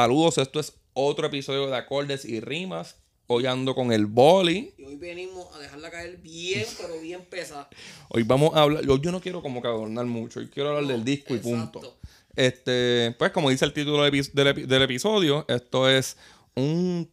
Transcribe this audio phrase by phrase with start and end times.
[0.00, 2.96] Saludos, esto es otro episodio de Acordes y Rimas.
[3.28, 4.74] Hoy ando con el boli.
[4.76, 7.70] Y hoy venimos a dejarla caer bien, pero bien pesada.
[8.10, 8.84] Hoy vamos a hablar.
[8.84, 10.42] Yo, yo no quiero como que adornar mucho.
[10.42, 11.96] Yo quiero hablar No, del disco y punto.
[12.36, 16.18] Este, pues como dice el título del, epi- del epi- del episodio, esto es
[16.54, 17.10] un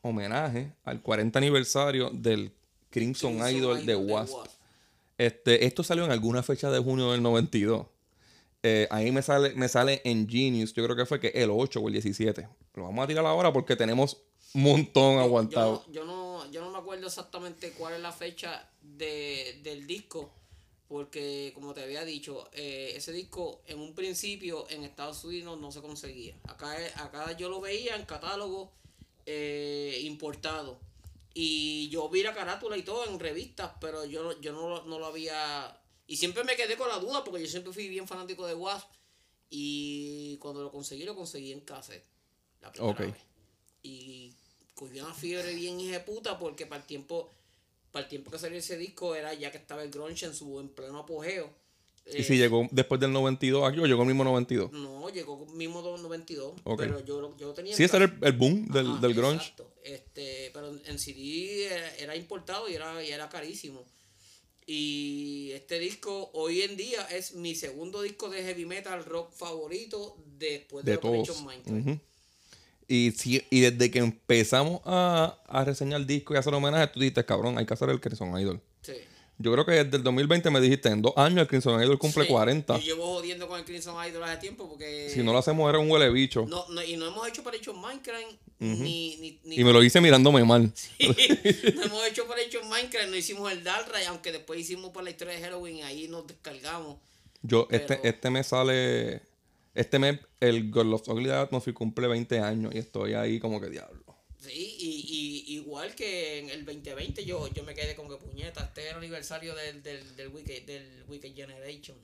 [0.00, 2.54] homenaje al 40 aniversario del
[2.88, 4.34] Crimson, Crimson Idol, de Idol Wasp.
[5.18, 7.86] Este, esto salió en alguna fecha de junio del 92.
[8.66, 11.80] Eh, ahí me sale, me sale en Genius, yo creo que fue que el 8
[11.80, 12.48] o el 17.
[12.76, 14.16] Lo vamos a tirar ahora porque tenemos
[14.54, 15.84] un montón aguantado.
[15.92, 19.86] Yo no, yo, no, yo no me acuerdo exactamente cuál es la fecha de, del
[19.86, 20.32] disco,
[20.88, 25.70] porque como te había dicho, eh, ese disco en un principio en Estados Unidos no
[25.70, 26.34] se conseguía.
[26.44, 28.72] Acá, acá yo lo veía en catálogo
[29.26, 30.78] eh, importado.
[31.34, 35.04] Y yo vi la carátula y todo en revistas, pero yo, yo no, no lo
[35.04, 35.78] había...
[36.06, 38.88] Y siempre me quedé con la duda, porque yo siempre fui bien fanático de Wasp.
[39.50, 42.04] Y cuando lo conseguí, lo conseguí en cassette.
[42.60, 43.00] La primera Ok.
[43.00, 43.14] vez.
[43.82, 44.32] Y
[44.74, 47.32] cogió una fiebre bien puta, porque para el tiempo
[47.92, 50.58] para el tiempo que salió ese disco era ya que estaba el grunge en su
[50.58, 51.48] en pleno apogeo.
[52.06, 54.72] Y Eh, si llegó después del 92 aquí o llegó el mismo 92.
[54.72, 56.76] no, llegó mismo 92, Ok.
[56.80, 59.36] pero yo, yo tenía en Sí, ese era el, el boom del, Ajá, del grunge.
[59.36, 59.70] exacto.
[59.84, 63.84] Este, pero en CD era, era importado y era, y era carísimo.
[64.66, 70.16] Y este disco hoy en día es mi segundo disco de heavy metal rock favorito
[70.38, 71.42] después de, de todos.
[71.44, 71.80] Mindcrime.
[71.80, 72.00] Ujú.
[72.88, 76.86] y, si, y desde que empezamos a, a reseñar el disco y a hacer homenaje,
[76.88, 78.60] tú dijiste, cabrón, hay que hacer el Crimson Idol.
[79.36, 79.42] Sí.
[79.44, 82.24] Yo creo que desde el 2020 me dijiste, en dos años el Crimson Idol cumple
[82.24, 82.78] Sí, 40.
[82.78, 85.78] Yo llevo jodiendo con el Crimson Idol hace tiempo porque Si no lo hacemos, era
[85.80, 86.46] un huele bicho.
[86.48, 88.26] no, no- y no hemos hecho Operation Minecraft
[88.60, 90.72] ni, ni, ni Y me lo hice mirándome mal.
[91.74, 95.34] no hemos hecho Operation Minecraft, no hicimos el Dalray, aunque después hicimos por la historia
[95.34, 96.96] de Halloween, ahí nos descargamos.
[97.42, 99.22] Yo, este, Pero- este mes sale.
[99.74, 103.68] Este mes, el God of Ugly Atmosphere cumple 20 años y estoy ahí como que
[103.68, 104.03] diablo.
[104.44, 108.62] Sí, y, y igual que en el 2020 yo, yo me quedé con que puñeta,
[108.64, 111.96] este es el aniversario del, del, del, Wicked, del Wicked Generation.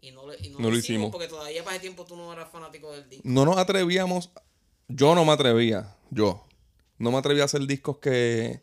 [0.00, 1.10] Y no, le- y no, No lo hicimos hicimos.
[1.12, 3.22] porque todavía para ese tiempo tú no eras fanático del disco.
[3.26, 4.30] No nos atrevíamos.
[4.88, 5.96] Yo no me atrevía.
[6.10, 6.46] Yo.
[6.98, 8.60] No me atrevía a hacer discos que,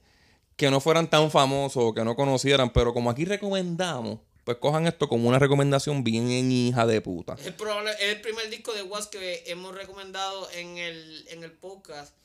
[0.56, 2.72] que no fueran tan famosos o que no conocieran.
[2.74, 7.36] Pero como aquí recomendamos, pues cojan esto como una recomendación bien hija de puta.
[7.44, 11.52] Es, probable, es el primer disco de Wasp que hemos recomendado en el, en el
[11.52, 12.16] podcast,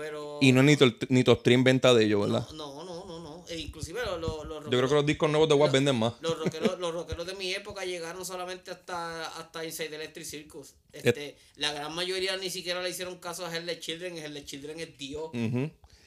[0.00, 0.38] pero...
[0.40, 2.48] Y no es ni, to- ni top 3 en venta de ellos, ¿verdad?
[2.54, 3.44] No, no, no, no.
[3.48, 6.14] E inclusive los, los, los Yo creo que los discos nuevos de WAP venden más.
[6.20, 10.74] Los rockeros, los rockeros de mi época llegaron solamente hasta, hasta Inside Electric Circus.
[10.92, 14.96] Este, la gran mayoría ni siquiera le hicieron caso a Hell Children, Hell Children es
[14.96, 15.30] Dios.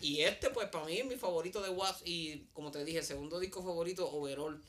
[0.02, 2.06] Y este, pues, para mí es mi favorito de Wasp.
[2.08, 4.62] Y como te dije, el segundo disco favorito, overall.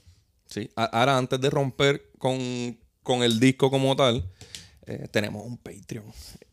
[0.46, 0.68] Sí.
[0.76, 4.28] Ahora, antes de romper con, con el disco como tal,
[4.86, 6.04] eh, tenemos un Patreon.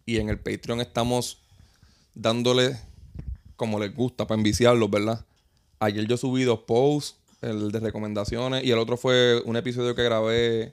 [0.05, 1.41] Y en el Patreon estamos
[2.13, 2.77] dándole
[3.55, 5.25] como les gusta para enviciarlos, ¿verdad?
[5.79, 10.03] Ayer yo subí dos posts, el de recomendaciones, y el otro fue un episodio que
[10.03, 10.71] grabé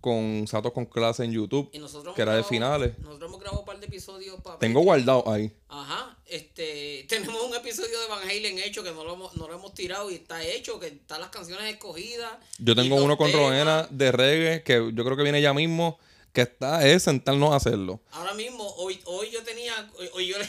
[0.00, 2.98] con Satos con clase en YouTube, Y nosotros que era de finales.
[3.00, 4.58] Nosotros hemos grabado un par de episodios para.
[4.58, 5.52] Tengo guardado ahí.
[5.68, 9.54] Ajá, este, tenemos un episodio de Van Halen hecho que no lo, hemos, no lo
[9.54, 12.32] hemos tirado y está hecho, que están las canciones escogidas.
[12.58, 13.30] Yo tengo uno con.
[13.30, 15.98] Roena de reggae, que yo creo que viene ya mismo,
[16.32, 18.00] que está es sentarnos a hacerlo.
[18.12, 20.48] Ahora mismo, hoy, hoy yo tenía, hoy, hoy yo le-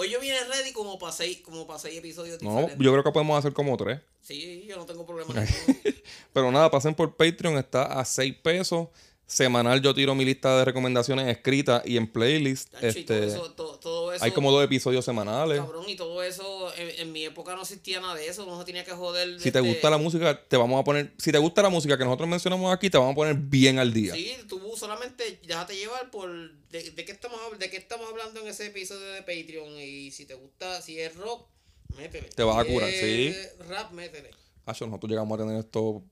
[0.00, 2.78] hoy yo vine ready como para seis, como para seis episodios No, diferentes.
[2.84, 4.00] yo creo que podemos hacer como tres.
[4.22, 5.34] Sí, yo no tengo problema.
[6.32, 8.88] Pero nada, pasen por Patreon, está a 6 pesos.
[9.30, 12.68] Semanal yo tiro mi lista de recomendaciones escritas y en playlist.
[12.72, 15.58] Tacho, y todo Este, eso, todo, todo eso, hay como dos episodios semanales.
[15.60, 18.64] cabrón, y todo eso, en, en mi época no existía nada de eso, no se
[18.64, 19.38] tenía que joder.
[19.38, 21.12] Si te este, gusta la música, te vamos a poner.
[21.16, 23.92] Si te gusta la música que nosotros mencionamos aquí, te vamos a poner bien al
[23.92, 24.14] día.
[24.14, 26.28] Sí, tú solamente déjate llevar por
[26.70, 30.26] de, de qué estamos de qué estamos hablando en ese episodio de Patreon y si
[30.26, 31.46] te gusta, si es rock,
[31.96, 32.30] métele.
[32.30, 34.30] Te vas a curar, es Rap, métele.
[34.66, 36.02] Acho, nosotros llegamos a tener esto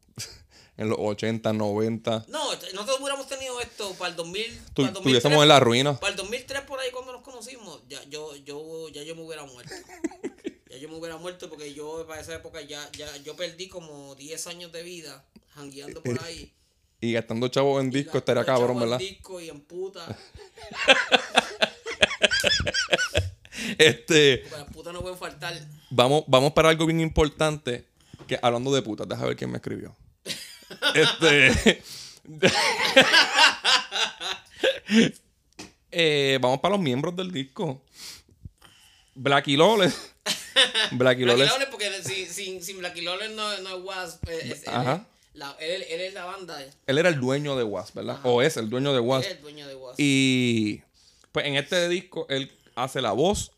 [0.79, 2.25] en los 80, 90.
[2.29, 5.61] No, nosotros hubiéramos tenido esto para el 2000, Tu- para el 2003, Estuviésemos en la
[5.61, 5.99] ruina.
[6.01, 9.45] para el 2003 por ahí cuando nos conocimos, ya yo yo ya yo me hubiera
[9.45, 9.75] muerto.
[10.71, 14.15] ya yo me hubiera muerto porque yo para esa época ya ya yo perdí como
[14.15, 16.55] 10 años de vida jangueando por ahí.
[17.01, 18.99] Y gastando chavos en disco estaría cabrón, chavos en ¿verdad?
[18.99, 20.17] disco y en puta.
[23.79, 24.39] Este.
[24.39, 25.55] Porque las putas no pueden faltar.
[25.91, 27.87] Vamos, vamos para algo bien importante.
[28.27, 29.97] Que hablando de putas, déjame ver quién me escribió.
[30.95, 31.83] este.
[35.91, 37.83] Eh, vamos para los miembros del disco.
[39.15, 40.13] Blacky Loles.
[40.93, 41.51] Blacky Loles.
[41.71, 44.29] Porque sin, sin, sin Blacky Lawless no, no es Wasp.
[44.29, 45.07] es- es- él, Ajá.
[45.33, 46.63] es la, él, él es la banda.
[46.63, 48.21] Él Él era el dueño de Wasp, ¿verdad?
[48.25, 49.31] O es el dueño de es Wasp.
[49.31, 49.95] el dueño de Wasp.
[49.99, 50.83] Y
[51.33, 53.53] Pues en este disco él hace la voz,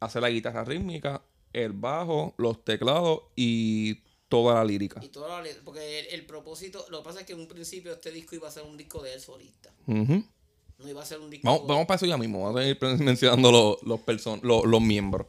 [0.00, 1.22] hace la guitarra rítmica,
[1.52, 4.00] el bajo, los teclados y
[4.30, 4.98] toda la lírica.
[5.04, 7.92] Y toda la porque el, el propósito, lo que pasa es que en un principio
[7.92, 9.70] este disco iba a ser un disco de él solista.
[9.86, 11.46] No iba a ser un disco.
[11.46, 12.42] Vamos, vamos para eso ya mismo.
[12.44, 15.26] Vamos a ir mencionando los, los, person- los, los miembros.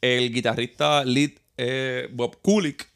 [0.00, 2.88] El guitarrista lead eh, Bob Kulick.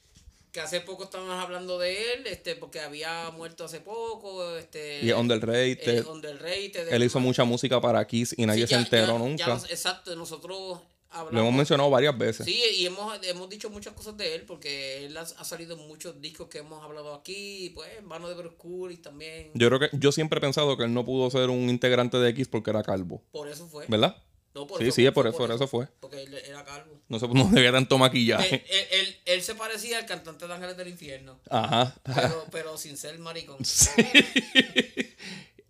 [0.51, 5.01] Que hace poco estábamos hablando de él, este, porque había muerto hace poco, este.
[5.03, 5.99] Y es underrated.
[5.99, 9.47] eh, underrated, Él hizo mucha música para Kiss y nadie Sí, se enteró ya- nunca.
[9.47, 10.81] ya exacto, nosotros
[11.13, 11.33] hablamos.
[11.35, 12.45] Lo hemos mencionado varias veces.
[12.47, 15.87] Sí, y hemos, hemos dicho muchas cosas de él porque él ha, ha salido en
[15.87, 19.51] muchos discos que hemos hablado aquí, pues en mano de Kulick también.
[19.55, 22.31] Yo creo que yo siempre he pensado que él no pudo ser un integrante de
[22.31, 23.23] X porque era calvo.
[23.31, 23.87] Por eso fue.
[23.89, 24.17] ¿Verdad?
[24.55, 25.87] No, por Sí, eso sí, por eso, por eso fue.
[26.01, 27.01] Porque él era calvo.
[27.09, 28.57] No, se, no debía tanto maquillaje.
[28.69, 31.95] él, él- él se parecía al cantante de Ángeles del Infierno, Ajá.
[32.05, 33.57] pero, pero sin ser maricón.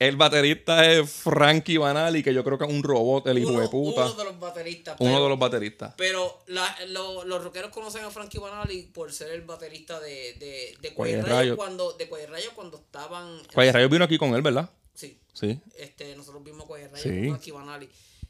[0.08, 3.60] El baterista es Frankie Banali, que yo creo que es un robot, el hijo Uno-
[3.60, 4.04] de puta.
[4.06, 4.96] Uno de los bateristas.
[4.98, 5.94] Uno pero- de los bateristas.
[5.96, 10.76] Pero la- lo- los rockeros conocen a Frankie Banali por ser el baterista de, de,
[10.80, 11.22] de Riot.
[11.26, 13.42] Riot cuando, de Riot cuando estaban...
[13.54, 14.68] Calle Rayo vino aquí con él, ¿verdad?
[14.94, 15.58] Sí, Sí.
[15.78, 17.08] este, nosotros vimos Riot Sí.
[17.08, 17.88] con Frankie Banali.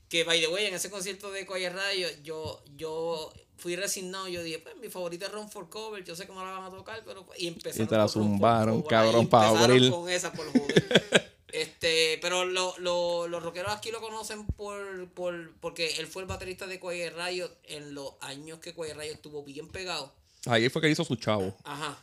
[0.09, 4.29] Que, by the way, en ese concierto de Quiet Riot, yo, yo fui resignado.
[4.29, 6.05] Yo dije, pues, mi favorita es Run for Cover.
[6.05, 7.25] Yo sé que me la van a tocar, pero...
[7.39, 9.91] Y empezaron Y te la zumbaron, cabrón, y pa' empezaron abrir.
[9.91, 11.32] con esa por joder.
[11.53, 16.29] Este, pero lo, lo- los rockeros aquí lo conocen por, por porque él fue el
[16.29, 20.13] baterista de Quiet Riot en los años que Quiet Riot estuvo bien pegado.
[20.47, 21.55] Ahí fue que hizo su chavo.
[21.65, 21.99] Ajá.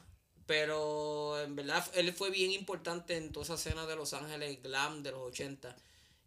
[0.45, 5.03] Pero en verdad él fue bien importante en toda esa escena de Los Ángeles glam
[5.03, 5.75] de los 80.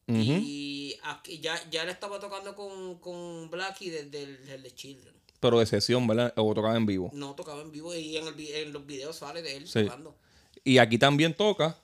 [0.09, 5.15] Y aquí ya, ya él estaba tocando con, con Blackie desde el, desde el Children.
[5.41, 6.33] Pero de sesión, ¿verdad?
[6.37, 7.11] O tocaba en vivo.
[7.15, 9.85] No tocaba en vivo y en, el, en los videos sale de él Sí.
[9.85, 10.17] tocando.
[10.65, 11.77] Y aquí también toca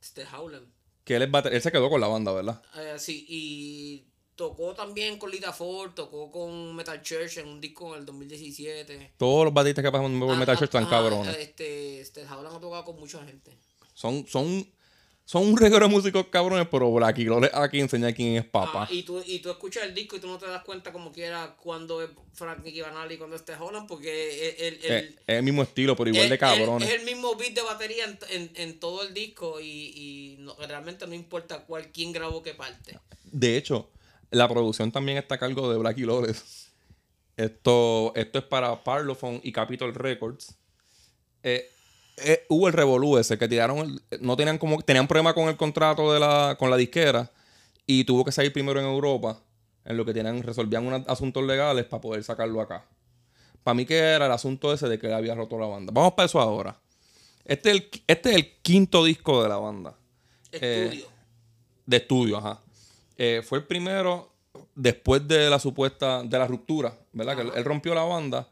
[0.00, 0.66] Este Howland.
[1.06, 2.60] Que él es bate- Él se quedó con la banda, ¿verdad?
[2.76, 4.04] Eh, sí, y
[4.34, 9.12] tocó también con Lita Ford, tocó con Metal Church en un disco en el 2017.
[9.16, 11.36] Todos los bateristas que pasan por Ah, Metal ah, Church están ah, cabrones.
[11.38, 13.56] Este, este Howland ha tocado con mucha gente.
[13.94, 14.68] Son, son,
[15.28, 18.84] son un reguero de músicos cabrones, pero Blacky Lore aquí enseña quién es papá.
[18.84, 21.10] Ah, y, tú, y tú escuchas el disco y tú no te das cuenta como
[21.12, 25.42] quiera cuando es Frankie Banali y cuando es Holland, porque el, el, es, es el
[25.42, 26.88] mismo estilo, pero igual de cabrones.
[26.88, 30.54] es el mismo beat de batería en, en, en todo el disco y, y no-
[30.66, 32.96] realmente no importa cuál, quién grabó qué parte.
[33.24, 33.90] De hecho,
[34.30, 36.70] la producción también está a cargo de Blacky Lores.
[37.36, 40.54] Esto, esto es para Parlophone y Capitol Records.
[41.42, 41.68] Eh,
[42.18, 43.78] eh, hubo el revolú ese que tiraron
[44.10, 47.30] el- no tenían como tenían problema con el contrato de la con la disquera
[47.86, 49.38] y tuvo que salir primero en Europa
[49.84, 52.84] en lo que tenían resolvían unos asuntos legales para poder sacarlo acá.
[53.62, 55.92] Para mí que era el asunto ese de que le había roto la banda.
[55.94, 56.76] Vamos para eso ahora.
[57.44, 59.94] Este es el, este es el quinto disco de la banda
[60.52, 61.06] Eh, Estudio.
[61.86, 62.60] de estudio, ajá.
[63.18, 64.32] Eh, fue el primero
[64.74, 67.36] después de la supuesta, de la ruptura, ¿verdad?
[67.36, 68.48] Que él, él rompió la banda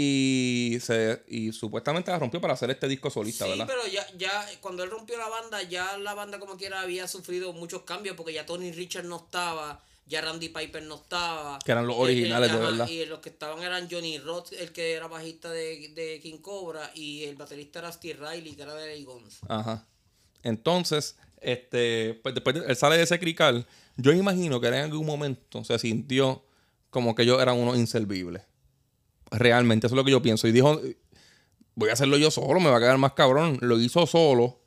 [0.00, 3.66] y, se, y supuestamente la rompió para hacer este disco solista, Sí, ¿verdad?
[3.66, 7.52] pero ya, ya cuando él rompió la banda, ya la banda como quiera había sufrido
[7.52, 11.58] muchos cambios porque ya Tony Richard no estaba, ya Randy Piper no estaba.
[11.64, 12.88] Que eran los originales, de verdad.
[12.88, 16.90] Y los que estaban eran Johnny Roth, el que era bajista de, de King Cobra,
[16.94, 19.40] y el baterista era Steve Riley, que era de Guns.
[19.48, 19.84] Ajá.
[20.42, 23.66] Entonces, este, pues después de- él sale de ese crical.
[23.96, 26.44] Yo imagino que en algún momento se sintió
[26.90, 28.42] como que ellos eran unos inservibles.
[29.30, 30.48] Realmente, eso es lo que yo pienso.
[30.48, 30.80] Y dijo,
[31.74, 33.58] voy a hacerlo yo solo, me va a quedar más cabrón.
[33.60, 34.60] Lo hizo solo.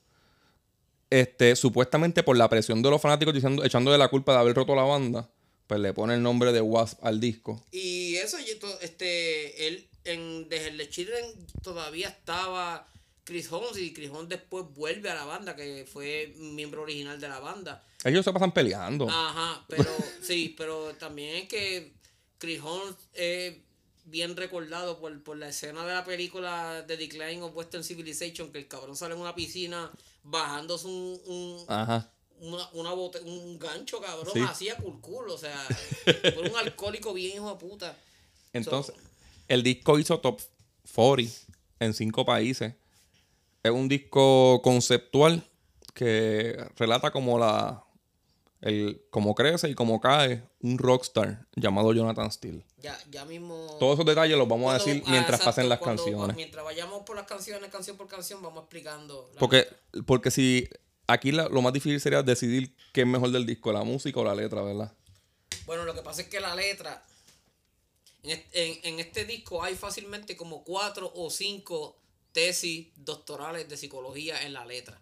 [1.09, 4.75] Este, supuestamente por la presión de los fanáticos diciendo, echándole la culpa de haber roto
[4.75, 5.29] la banda.
[5.67, 7.63] Pues le pone el nombre de Wasp al disco.
[7.71, 8.37] Y eso,
[8.81, 11.25] este, él, en desde el Children
[11.63, 12.87] todavía estaba
[13.23, 17.29] Chris Holmes, y Chris Holmes después vuelve a la banda, que fue miembro original de
[17.29, 17.83] la banda.
[18.03, 19.07] Ellos se pasan peleando.
[19.09, 19.89] Ajá, pero
[20.21, 21.93] sí, pero también es que
[22.37, 23.55] Chris Holmes es
[24.03, 28.59] bien recordado por, por la escena de la película The Decline of Western Civilization, que
[28.59, 29.91] el cabrón sale en una piscina
[30.23, 32.11] bajándose un, un, Ajá.
[32.39, 34.39] una, una bote- un gancho, cabrón, Sí.
[34.47, 34.75] así a
[35.31, 35.67] o sea,
[36.35, 37.97] por un alcohólico bien hijo de puta.
[38.53, 38.95] Entonces,
[39.47, 40.41] el disco hizo top
[40.93, 41.31] 40
[41.79, 42.73] en cinco países.
[43.63, 45.43] Es un disco conceptual
[45.93, 47.83] que relata como la
[48.61, 52.63] el cómo crece y cómo cae un rockstar llamado Jonathan Steele.
[52.77, 53.75] Ya, ya mismo.
[53.79, 56.35] Todos esos detalles los vamos a decir ah, mientras exacto, pasen las cuando- canciones.
[56.35, 59.31] Mientras vayamos por las canciones, canción por canción, vamos explicando.
[59.39, 60.03] Porque, letra.
[60.05, 60.69] porque si
[61.07, 64.23] aquí la- lo más difícil sería decidir qué es mejor del disco, la música o
[64.23, 64.95] la letra, ¿verdad?
[65.65, 67.03] Bueno, lo que pasa es que la letra.
[68.23, 71.97] En en- en este disco hay fácilmente como cuatro o cinco
[72.31, 75.00] tesis doctorales de psicología en la letra.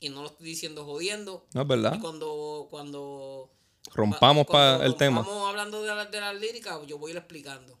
[0.00, 1.46] Y no lo estoy diciendo jodiendo.
[1.54, 1.94] No es verdad.
[1.96, 3.50] Y cuando, cuando
[3.94, 5.20] rompamos para el tema.
[5.20, 7.78] Estamos hablando de las de las líricas, yo voy a ir explicando.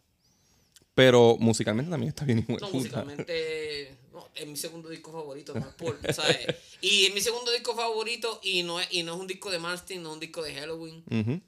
[0.94, 5.74] Pero musicalmente también está bien No, musicalmente no, es mi segundo disco favorito, no es
[5.74, 6.38] por, ¿sabes?
[6.80, 9.60] Y es mi segundo disco favorito y no es, y no es un disco de
[9.60, 11.04] Martin, no es un disco de Halloween.
[11.08, 11.40] Ujú.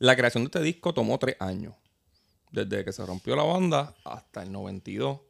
[0.00, 1.74] La creación de este disco tomó tres años.
[2.50, 5.20] Desde que se rompió la banda hasta el 92.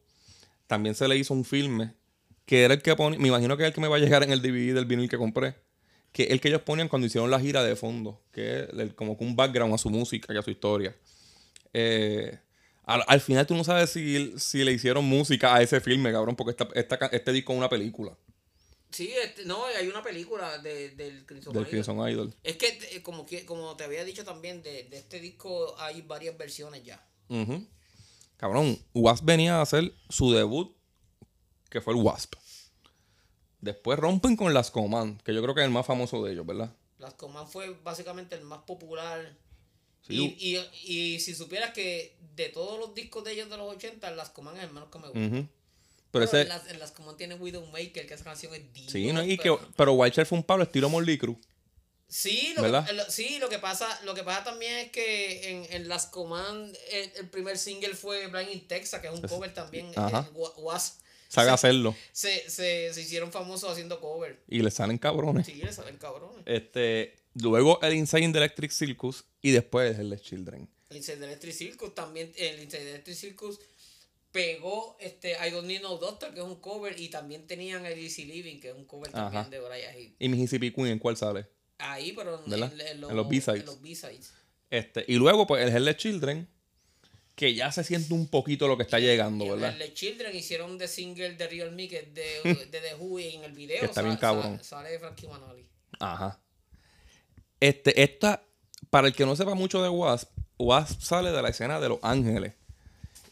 [0.66, 1.95] También se le hizo un filme
[2.48, 4.22] que era el que ponía, me imagino que es el que me va a llegar
[4.22, 5.54] en el DVD del vinil que compré,
[6.12, 8.94] que es el que ellos ponían cuando hicieron la gira de fondo, que es el-
[8.94, 10.96] como que un background a su música y a su historia.
[11.74, 12.38] Eh,
[12.84, 16.36] al, al final tú no sabes si, si le hicieron música a ese filme, cabrón,
[16.36, 18.16] porque esta, este disco es una película
[18.90, 21.70] Sí, este, no, hay una película de, del Crimson del Idol.
[21.70, 22.34] Crimson Idol.
[22.42, 26.00] Es que, eh, como, que, como te había dicho también, de, de este disco hay
[26.00, 27.06] varias versiones ya.
[27.28, 27.66] Ujú.
[28.38, 30.74] Cabrón, Wasp venía a hacer su debut,
[31.70, 32.34] que fue el Wasp.
[33.60, 36.46] Después rompen con las Command, que yo creo que es el más famoso de ellos,
[36.46, 36.72] ¿verdad?
[36.98, 39.37] Las Command fue básicamente el más popular.
[40.06, 40.37] Sí.
[40.38, 44.10] Y, y, y si supieras que de todos los discos de ellos de los 80,
[44.12, 45.20] Las Command es el menos que me gusta.
[45.20, 45.48] Pero
[46.10, 46.42] Pero ese.
[46.42, 48.90] en, las, en Las Command tiene Widowmaker, que esa canción es Dios.
[48.92, 49.22] Sí, ¿no?
[49.25, 51.38] Y que, pero- pero Whiteshire fue un palo estilo Molly Crew.
[52.06, 52.87] Sí, lo ¿Verdad?
[52.87, 56.06] que, lo- sí, lo que pasa, lo que pasa también es que en, en las
[56.06, 59.90] Command el, el primer single fue Blind in Texas, que es un cover también.
[60.56, 61.94] Was- Sabe se, hacerlo.
[62.12, 64.42] se, se, se hicieron famosos haciendo cover.
[64.49, 65.47] Y le salen cabrones.
[65.47, 66.42] Sí, le salen cabrones.
[66.47, 67.14] Este.
[67.35, 69.25] Luego el Insane de Electric Circus.
[69.42, 70.68] Y después el The Children.
[70.90, 73.61] El Inside Electric Circus también, el Inside Electric Circus
[74.32, 77.99] pegó este I Don't Need No Doctor, que es un cover, y también tenían el
[77.99, 80.14] Easy Living, que es un cover también de Brian Hill.
[80.18, 81.47] Y Mississippi Queen, ¿en cuál sale?
[81.78, 83.16] Ahí, pero en, en- en los en
[83.66, 84.32] los B-sides.
[84.70, 85.04] Este.
[85.08, 86.49] Y luego, pues, el Hell Children.
[87.38, 89.76] Que ya se siente un poquito lo que está llegando, Y ¿verdad?
[89.78, 92.23] The Children hicieron de single de Real Me, que es de,
[92.71, 94.59] de The Who, y en el video Que está bien sa- cabrón.
[94.59, 95.64] sa- sale Frankie Manoli.
[96.00, 96.40] Ajá.
[97.61, 98.42] Este, esta,
[98.90, 101.99] para el que no sepa mucho de Wasp, Wasp sale de la escena de Los
[102.02, 102.54] Ángeles.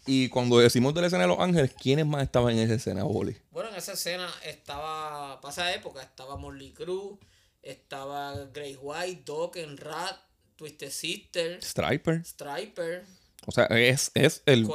[0.07, 3.03] Y cuando decimos de la escena de Los Ángeles, ¿quiénes más estaban en esa escena,
[3.03, 3.37] Boli?
[3.51, 7.19] Bueno, en esa escena estaba, para esa época, estaba Morley Cruz,
[7.63, 10.17] estaba Grey White, Doc Rat,
[10.55, 12.25] Twisted Sister, Striper.
[12.25, 13.05] Striper,
[13.49, 14.66] O sea, es, es el,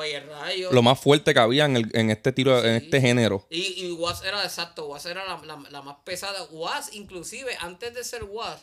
[0.71, 3.45] lo más fuerte que había en, el- en este tiro, en este género.
[3.49, 6.43] Y, y Was era exacto, Was era la, la- la más pesada.
[6.51, 8.61] Was, inclusive, antes de ser Was,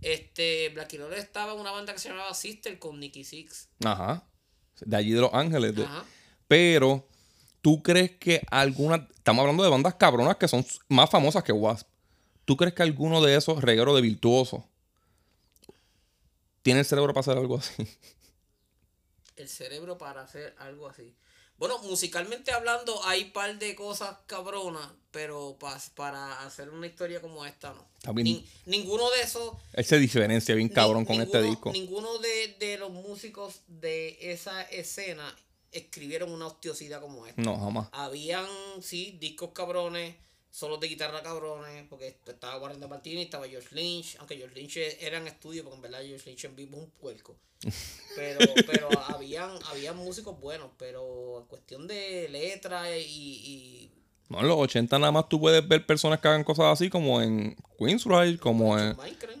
[0.00, 3.68] este, Black Lawler estaba en una banda que se llamaba Sister con Nicky Six.
[3.84, 4.24] Ajá.
[4.80, 5.74] De allí de Los Ángeles.
[5.74, 6.04] de- Ajá.
[6.48, 7.06] Pero,
[7.60, 9.08] ¿tú crees que alguna...
[9.14, 11.86] Estamos hablando de bandas cabronas que son más famosas que Wasp.
[12.46, 14.62] ¿Tú crees que alguno de esos regueros de virtuosos
[16.62, 17.86] tiene el cerebro para hacer algo así?
[19.36, 21.14] El cerebro para hacer algo así.
[21.56, 27.46] Bueno, musicalmente hablando, hay par de cosas cabronas, pero pa- para hacer una historia como
[27.46, 27.86] esta, no.
[28.12, 31.72] Nin- ninguno de esos Él se diferencia bien cabrón Ni- con este ninguno- disco.
[31.72, 35.32] Ninguno de, de los músicos de esa escena
[35.70, 37.40] escribieron una hostiosidad como esta.
[37.40, 37.88] No, jamás.
[37.92, 38.46] Habían,
[38.82, 40.16] sí, discos cabrones,
[40.54, 45.18] solos de guitarra cabrones, porque estaba Warren Martini, estaba George Lynch, aunque George Lynch era
[45.18, 47.34] en estudio, porque en verdad George Lynch en vivo es un puerco.
[48.14, 48.38] Pero,
[48.70, 53.90] pero habían, habían músicos buenos, pero en cuestión de letra y, y
[54.28, 57.20] No, en los 80 nada más tú puedes ver personas que hagan cosas así como
[57.20, 58.96] en Queensrÿche, como en,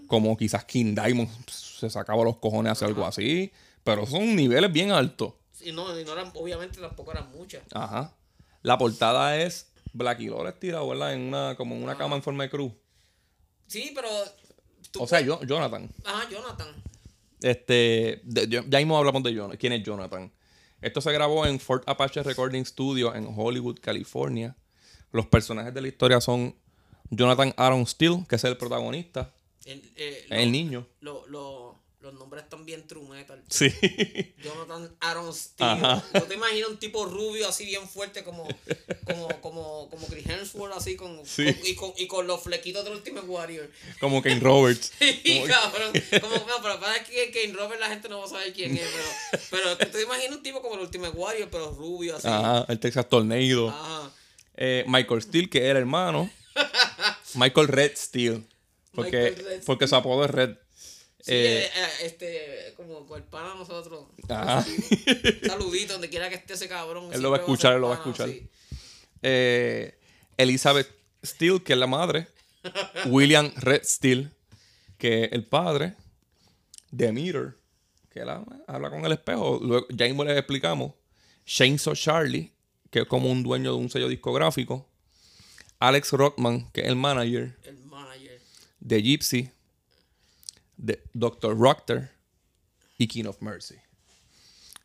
[0.08, 3.52] como quizás King Diamond se sacaba los cojones hacer algo así.
[3.84, 5.34] Pero son niveles bien altos.
[5.60, 7.62] Y no, y no eran, obviamente tampoco eran muchas.
[7.72, 8.12] Ajá.
[8.62, 11.14] La portada es Blackie Lawless tirado, ¿verdad?
[11.14, 12.72] En una, como en una cama en forma de cruz.
[13.66, 14.08] Sí, pero.
[14.90, 15.88] tú- O sea, yo, Jonathan.
[16.04, 16.68] Ajá, Jonathan.
[17.40, 19.56] Este, de- yo- ya mismo hablamos de Jonathan.
[19.58, 20.32] ¿Quién es Jonathan?
[20.80, 24.56] Esto se grabó en Fort Apache Recording Studio en Hollywood, California.
[25.12, 26.54] Los personajes de la historia son
[27.10, 29.32] Jonathan Aaron Steele, que es el protagonista,
[29.64, 30.86] El, eh, el niño.
[31.00, 31.63] lo- lo-
[32.04, 33.42] los nombres están bien true metal.
[33.48, 33.68] Sí.
[34.42, 35.70] Jonathan Aaron Steele.
[35.72, 36.04] Ajá.
[36.14, 38.46] Yo te imagino un tipo rubio así bien fuerte como
[39.06, 41.44] como como como Chris Hemsworth así con, Sí.
[41.52, 43.70] con- y, con y con los flequitos del Ultimate Warrior.
[44.00, 44.92] Como Kane Roberts.
[44.98, 45.92] Sí, Como- cabrón.
[46.20, 48.88] Como, no, pero para que Kane Robert la gente no va a saber quién es,
[49.50, 52.28] pero pero te imaginas un tipo como el Ultimate Warrior pero rubio así.
[52.28, 53.70] Ajá, el Texas Tornado.
[53.70, 54.10] Ajá.
[54.56, 56.30] Eh, Michael Steele, que era hermano.
[57.34, 58.42] Michael Red Steele.
[58.94, 60.56] Porque, Red porque su apodo es Red.
[61.24, 64.04] Sí, Eh, eh, eh, este, como con el pana nosotros.
[64.28, 64.62] Ajá.
[65.46, 67.08] Saludito donde quiera que esté ese cabrón.
[67.14, 68.28] Él lo va a escuchar, él lo va a escuchar.
[68.28, 68.46] sí.
[69.22, 69.98] eh,
[70.36, 70.90] Elizabeth
[71.24, 72.26] Steele, que es la madre.
[73.06, 74.28] William Red Steele,
[74.98, 75.94] que es el padre.
[76.90, 77.56] Demeter,
[78.10, 79.58] que la, habla con el espejo.
[79.62, 80.92] Luego, ya mismo les explicamos.
[81.46, 82.52] Shane So Charlie,
[82.90, 84.86] que es como un dueño de un sello discográfico.
[85.80, 88.40] Alex Rothman, que es el manager El manager.
[88.80, 89.50] de Gypsy.
[90.84, 91.58] De Dr.
[91.58, 92.10] Rocker
[92.98, 93.76] y King of Mercy.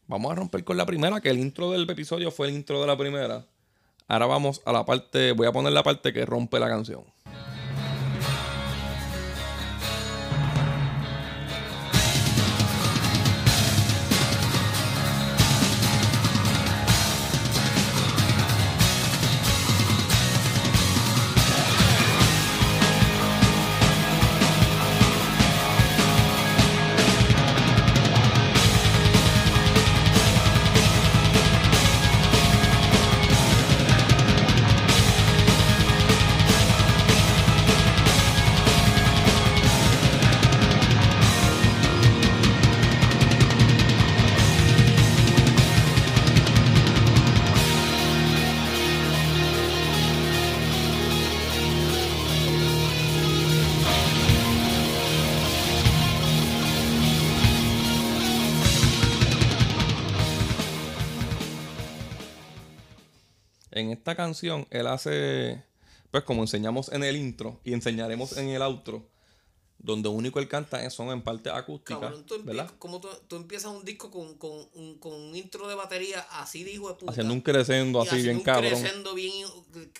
[0.08, 2.88] Vamos a romper con la primera, que el intro del episodio fue el intro de
[2.88, 3.46] la primera.
[4.08, 7.03] Ahora vamos a la parte, voy a poner la parte que rompe la canción.
[64.20, 65.64] Canción, él hace,
[66.12, 69.08] pues como enseñamos en el intro y enseñaremos en el outro,
[69.78, 72.36] donde único él canta son en parte acústica, Cabrón, tú,
[72.80, 76.65] como tú, tú empiezas un disco con, con, un, con un intro de batería así
[76.65, 77.12] de puta.
[77.12, 78.72] Haciendo un crescendo así bien un cabrón.
[78.72, 79.32] crescendo bien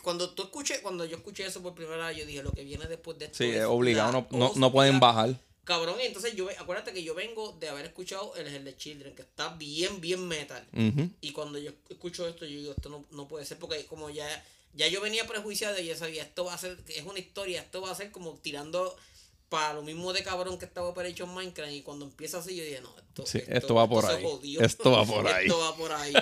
[0.04, 2.88] cuando tú escuché cuando yo escuché eso por primera vez yo dije lo que viene
[2.88, 5.40] después de esto Sí, es obligado, no, no, no pueden bajar.
[5.70, 9.14] Cabrón y entonces yo acuérdate que yo vengo de haber escuchado el Hell the Children
[9.14, 10.66] que está bien bien metal
[11.22, 14.28] y cuando yo escucho esto yo digo esto no, no puede ser porque como ya
[14.74, 17.82] ya yo venía prejuiciado y yo sabía esto va a ser es una historia esto
[17.82, 18.96] va a ser como tirando
[19.50, 22.82] para lo mismo de cabrón que estaba Operation Minecraft y cuando empieza así yo dije
[22.82, 24.26] no esto, Sí, esto va por ahí.
[24.60, 25.46] Esto va por ahí.
[25.46, 26.14] esto va por ahí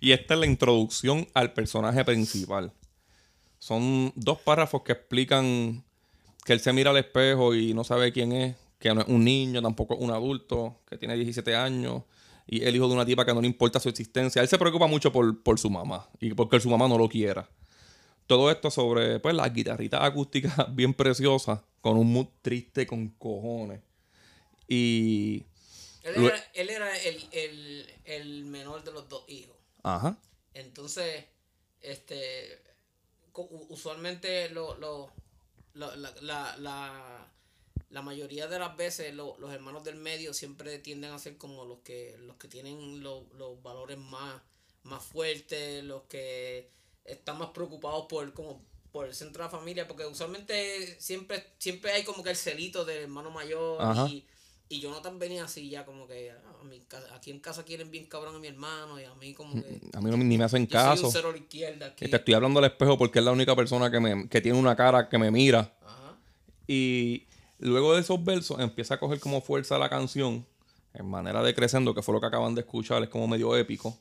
[0.00, 2.72] Y esta es la introducción al personaje principal.
[3.58, 5.84] Son dos párrafos que explican
[6.48, 9.22] que él se mira al espejo y no sabe quién es, que no es un
[9.22, 12.04] niño, tampoco es un adulto, que tiene 17 años
[12.46, 14.40] y el hijo de una tipa que no le importa su existencia.
[14.40, 17.50] Él se preocupa mucho por, por su mamá y porque su mamá no lo quiera.
[18.26, 23.80] Todo esto sobre pues, las guitarritas acústicas bien preciosas, con un mood triste con cojones.
[24.66, 25.44] Y.
[26.02, 29.56] Él era, él era el, el, el menor de los dos hijos.
[29.82, 30.16] Ajá.
[30.54, 31.26] Entonces,
[31.82, 32.58] este,
[33.68, 35.10] usualmente lo- lo-
[35.78, 37.32] la, la, la,
[37.90, 41.64] la mayoría de las veces lo- los hermanos del medio siempre tienden a ser como
[41.64, 44.42] los que, los que tienen lo- los valores más,
[44.82, 46.70] más fuertes, los que
[47.04, 48.62] están más preocupados por como
[48.92, 52.84] por el centro de la familia, porque usualmente siempre, siempre hay como que el celito
[52.86, 54.08] del hermano mayor Ajá.
[54.08, 54.26] y,
[54.70, 58.06] y Jonathan venía así ya como que a mi casa- aquí en casa quieren bien
[58.06, 60.66] cabrón a mi hermano y a mí como que A mí no, ni me hacen
[60.66, 61.06] yo soy caso.
[61.06, 62.04] un cero a la izquierda aquí.
[62.04, 64.58] Y te estoy hablando al espejo porque es la única persona que, me, que tiene
[64.58, 65.74] una cara que me mira.
[65.84, 66.16] Ajá.
[66.66, 67.26] Y
[67.58, 70.46] luego de esos versos empieza a coger como fuerza la canción,
[70.94, 73.98] en manera de crescendo, que fue lo que acaban de escuchar, es como medio épico,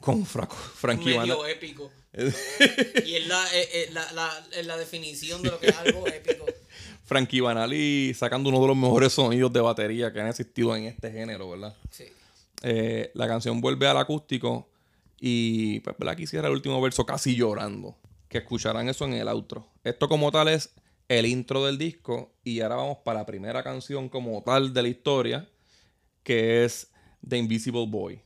[0.00, 1.90] con Franco, Frankie Medio épico.
[2.14, 6.06] y es la, es- es la, la, es la definición de lo que es algo
[6.08, 6.46] épico.
[7.04, 11.12] Frankie Banali sacando uno de los mejores sonidos de batería que han existido en este
[11.12, 11.76] género, ¿verdad?
[11.90, 12.04] Sí.
[12.62, 14.68] Eh, la canción vuelve al acústico
[15.20, 16.16] y pues ¿verdad?
[16.16, 17.96] quisiera el último verso casi llorando.
[18.28, 19.68] Que escucharán eso en el outro.
[19.84, 20.74] Esto como tal es
[21.08, 24.88] el intro del disco y ahora vamos para la primera canción como tal de la
[24.88, 25.48] historia
[26.22, 26.90] que es
[27.28, 28.23] The Invisible Boy.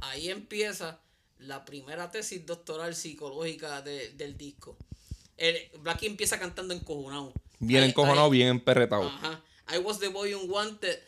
[0.00, 1.00] Ahí empieza
[1.38, 4.76] la primera tesis doctoral psicológica de- del disco.
[5.36, 7.32] El, Blackie empieza cantando encojonado.
[7.58, 9.04] Bien Ahí- encojonado, ahí- bien emperretado.
[9.08, 9.42] Ajá.
[9.74, 10.98] I was the boy unwanted.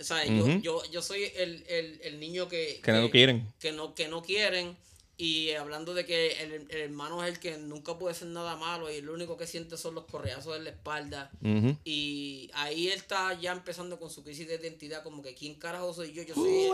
[0.00, 3.52] O sea, yo, yo, yo soy el, el, el niño que, Que no quieren.
[3.58, 4.76] Que no, que no quieren.
[5.20, 8.88] Y hablando de que el, el hermano es el que nunca puede hacer nada malo
[8.88, 11.28] y lo único que siente son los correazos en la espalda.
[11.84, 15.92] Y ahí él está ya empezando con su crisis de identidad, como que quién carajo
[15.92, 16.68] soy yo, yo soy,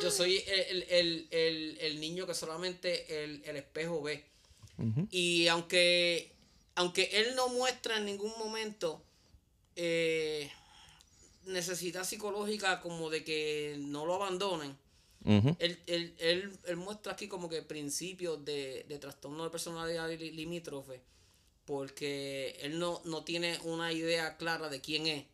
[0.00, 4.24] yo soy el, el- el- el niño que solamente el, el espejo ve.
[5.10, 6.30] Y aunque,
[6.76, 9.02] aunque él no muestra en ningún momento
[9.76, 10.48] eh,
[11.46, 14.76] necesidad psicológica como de que no lo abandonen,
[15.24, 15.56] Ujú.
[15.58, 20.32] él, él, él, él muestra aquí como que principios de, de trastorno de personalidad li-
[20.32, 21.00] limítrofe,
[21.64, 25.24] porque él no, no tiene una idea clara de quién es.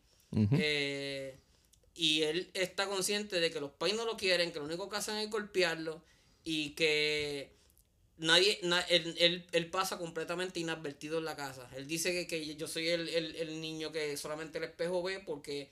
[0.52, 1.36] Eh,
[1.94, 4.96] y él está consciente de que los pais no lo quieren, que lo único que
[4.96, 6.00] hacen es golpearlo
[6.44, 7.50] y que
[8.18, 11.68] nadie, na- él, él- él pasa completamente inadvertido en la casa.
[11.76, 15.18] Él dice que, que yo soy el, el- el niño que solamente el espejo ve
[15.20, 15.68] porque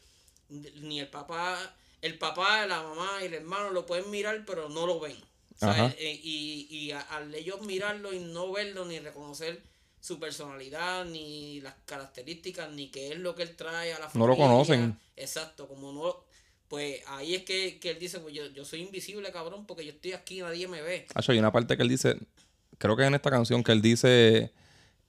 [0.49, 4.87] ni el papá, el papá, la mamá y el hermano lo pueden mirar pero no
[4.87, 5.17] lo ven.
[5.61, 5.93] Ajá.
[5.99, 9.61] eh, y, y a- al ellos mirarlo y no verlo ni reconocer
[10.01, 14.27] su personalidad, ni las características, ni qué es lo que él trae a la No
[14.29, 14.47] lo familia.
[14.47, 14.99] conocen.
[15.17, 16.25] Exacto, como no,
[16.69, 19.91] pues ahí es que, que él dice, pues yo, yo soy invisible, cabrón, porque yo
[19.91, 21.07] estoy aquí y nadie me ve.
[21.15, 22.17] Hacho, hay una parte que él dice,
[22.79, 24.53] creo que en esta canción que él dice,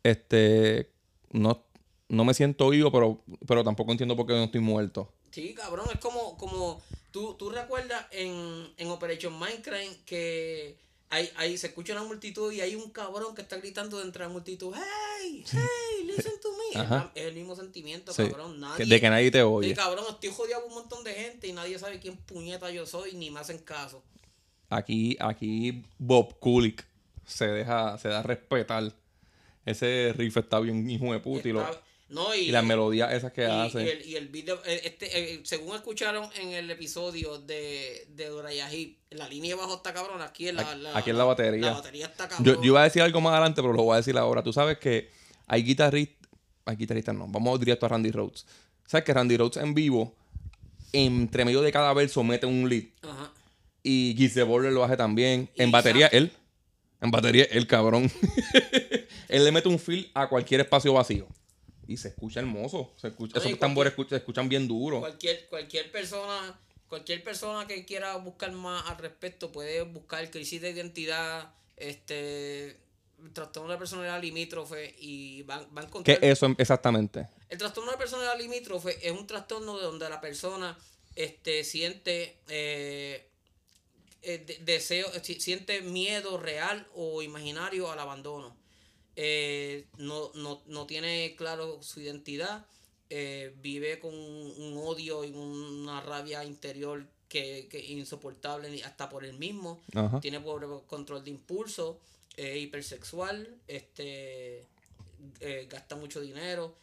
[0.02, 0.90] este,
[1.32, 1.64] no,
[2.08, 5.14] no me siento vivo, pero, pero tampoco entiendo por qué no estoy muerto.
[5.32, 10.78] Sí, cabrón, es como, como tú, tú recuerdas en, en Operation Minecraft que
[11.12, 14.28] hay, hay, se escucha una multitud y hay un cabrón que está gritando dentro de
[14.28, 16.80] la multitud, hey, hey, listen to me.
[16.80, 17.12] Ajá.
[17.16, 18.24] Es el mismo sentimiento, Sí.
[18.28, 18.60] cabrón.
[18.60, 19.74] Nadie, de que nadie te Sí, oye.
[19.74, 23.14] cabrón, estoy jodido con un montón de gente y nadie sabe quién puñeta yo soy
[23.14, 24.04] ni me hacen caso.
[24.70, 26.86] Aquí, aquí Bob Kulik
[27.26, 28.92] se deja, se da a respetar.
[29.66, 31.66] Ese riff está bien hijo de puta y, lo-
[32.10, 33.84] no, y, y las melodías esas que y, hace.
[33.84, 38.32] y el, y el video, eh, este, eh, según escucharon en el episodio de, de
[38.32, 41.24] Urayahi, la línea de bajo está cabrón, aquí en la, Aquí- la- aquí en la
[41.24, 41.62] batería.
[41.68, 42.46] La batería está cabrón.
[42.46, 44.42] Yo, yo iba a decir algo más adelante, pero lo voy a decir ahora.
[44.44, 45.10] Tú sabes que
[45.48, 46.30] hay guitarristas,
[46.66, 48.46] hay guitarristas no, vamos directo a Randy Rhodes.
[48.86, 50.16] ¿Sabes que Randy Rhodes en vivo,
[50.94, 52.86] entre medio de cada verso, mete un lead?
[53.04, 53.32] Ajá.
[53.84, 55.50] Y Gizzy Borler lo hace también.
[55.56, 56.32] En batería, él.
[57.02, 58.12] En batería, él, cabrón.
[59.30, 61.28] él le mete un feel a cualquier espacio vacío.
[61.90, 62.94] Y se escucha hermoso.
[62.98, 65.00] Se escucha, y esos tambores escucha- se escuchan bien duros.
[65.00, 70.70] Cualquier, cualquier persona, cualquier persona que quiera buscar más al respecto puede buscar crisis de
[70.70, 72.78] identidad, este
[73.34, 76.18] trastorno de personalidad limítrofe y van, va a ¿Qué encontrar.
[76.22, 77.28] es eso exactamente?
[77.50, 80.78] El trastorno de personalidad limítrofe es un trastorno de donde la persona
[81.16, 83.28] este, siente eh,
[84.22, 88.56] eh, de- deseo, si- siente miedo real o imaginario al abandono.
[89.22, 92.66] Eh, no, no, no tiene claro su identidad,
[93.10, 99.26] eh, vive con un, un odio y una rabia interior que, que insoportable hasta por
[99.26, 100.22] él mismo Ajá.
[100.22, 102.00] tiene pobre control de impulso,
[102.38, 104.66] es hipersexual, este
[105.42, 106.78] eh, gasta mucho dinero.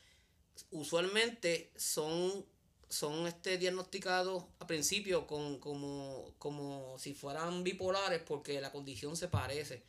[0.72, 2.44] Usualmente son,
[2.90, 9.29] son este, diagnosticados a principio con, como, como si fueran bipolares porque la condición se
[9.29, 9.85] parece.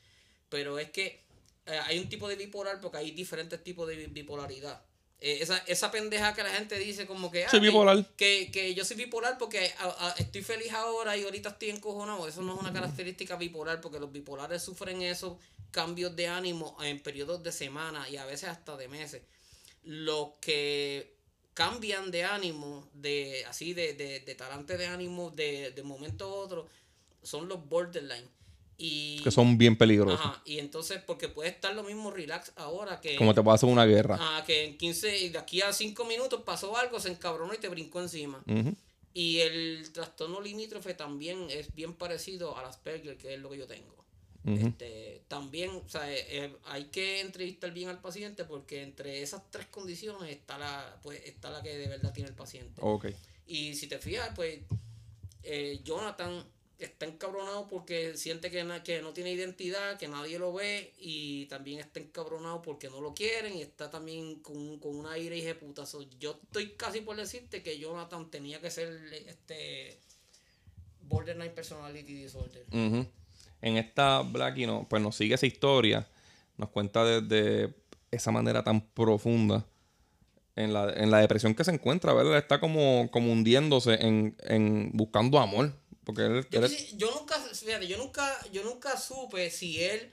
[0.47, 1.27] Pero es que
[1.67, 4.82] eh, hay un tipo de bipolar porque hay diferentes tipos de bi- bipolaridad.
[5.19, 7.45] Eh, esa, esa pendeja que la gente dice como que...
[7.45, 8.06] ah, Soy bipolar.
[8.15, 12.27] que, que yo soy bipolar porque a- a- estoy feliz ahora y ahorita estoy encojonado.
[12.27, 15.38] Eso no es una característica bipolar porque los bipolares sufren esos
[15.71, 19.21] cambios de ánimo en periodos de semana y a veces hasta de meses.
[19.84, 21.15] Los que
[21.53, 26.34] cambian de ánimo, de así de, de, de talante de ánimo de, de momento a
[26.34, 26.67] otro,
[27.23, 28.30] son los borderline.
[28.78, 30.20] Y, Que son bien peligrosos.
[30.20, 33.16] Ajá, y entonces, porque puede estar lo mismo relax ahora que...
[33.16, 34.18] Como te hacer una guerra.
[34.20, 37.58] Ah, que en 15, y de aquí a 5 minutos pasó algo, se encabronó y
[37.58, 38.44] te brincó encima.
[39.13, 43.66] Y el trastorno limítrofe también es bien parecido al Asperger, que es lo que yo
[43.66, 43.98] tengo.
[44.46, 49.42] Este, también, o sea, eh, eh, hay que entrevistar bien al paciente porque entre esas
[49.52, 52.80] tres condiciones está la, pues, está la que de verdad tiene el paciente.
[52.82, 53.08] Ok.
[53.46, 54.60] Y si te fijas, pues
[55.44, 56.46] eh, Jonathan
[56.80, 61.80] está encabronado porque siente que, que no tiene identidad, que nadie lo ve y también
[61.80, 65.56] está encabronado porque no lo quieren y está también con, con una ira y de
[65.56, 65.86] puta.
[65.86, 68.90] So, yo estoy casi por decirte que Jonathan tenía que ser
[69.28, 69.98] este
[71.02, 72.66] borderline personality disorder.
[72.70, 76.08] En esta Blacky no, pues nos sigue esa historia.
[76.58, 77.74] Nos cuenta desde
[78.12, 79.66] esa manera tan profunda.
[80.56, 82.40] En la, en la depresión que se encuentra, ¿verdad?
[82.40, 85.72] Está como, como hundiéndose en, en buscando amor.
[86.08, 90.12] Porque él, Yo, él- quisi- yo nunca, fíjate, yo nunca, yo nunca supe si él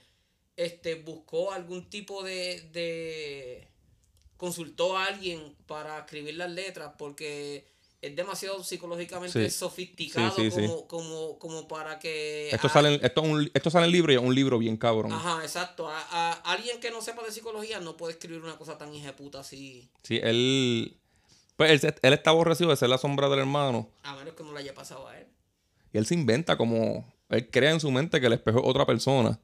[0.57, 3.67] este, buscó algún tipo de, de
[4.37, 7.65] consultó a alguien para escribir las letras, porque
[8.01, 9.57] es demasiado psicológicamente Sí.
[9.57, 10.67] sofisticado Sí, sí, sí.
[10.67, 12.49] como, como, como para que...
[12.51, 15.13] Esto a- sale, esto, un, esto sale en libro y es un libro bien cabrón.
[15.13, 15.87] Ajá, exacto.
[15.89, 19.39] A, a alguien que no sepa de psicología no puede escribir una cosa tan puta
[19.39, 20.97] así, Sí, él.
[21.55, 23.89] Pues él, él está aborrecido de ser la sombra del hermano.
[24.03, 25.25] a menos que no le haya pasado a él.
[25.95, 27.09] Y él se inventa como.
[27.29, 29.39] Él crea en su mente que el espejo es otra persona.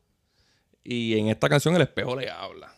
[0.83, 2.77] Y en esta canción el espejo le habla.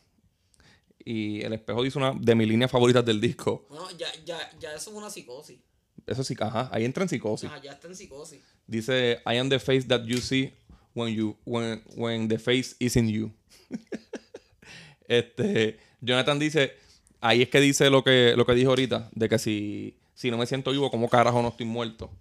[1.03, 3.65] Y el espejo dice una de mis líneas favoritas del disco.
[3.69, 5.57] Bueno, ya, ya, ya eso es una psicosis.
[6.05, 7.49] Eso sí, ajá, ahí entra en psicosis.
[7.49, 8.41] Ajá, ya está en psicosis.
[8.67, 10.53] Dice, I am the face that you see
[10.93, 13.31] when you when, when the face is in you.
[15.07, 16.73] este, Jonathan dice,
[17.21, 20.37] ahí es que dice lo que, lo que dijo ahorita, de que si, si no
[20.37, 22.11] me siento vivo, ¿cómo carajo no estoy muerto?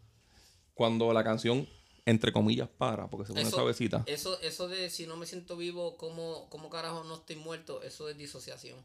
[0.83, 1.69] Cuando la canción,
[2.07, 4.03] entre comillas, para, porque se pone Eso- suavecita.
[4.07, 7.85] Eso, eso de si no me siento vivo, ¿cómo, ¿cómo carajo no estoy muerto?
[7.85, 8.77] Eso es disociación.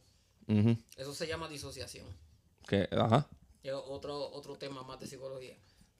[0.95, 2.05] Eso se llama disociación.
[2.67, 3.27] Que, ajá.
[3.63, 5.55] Es otro, otro tema más de psicología.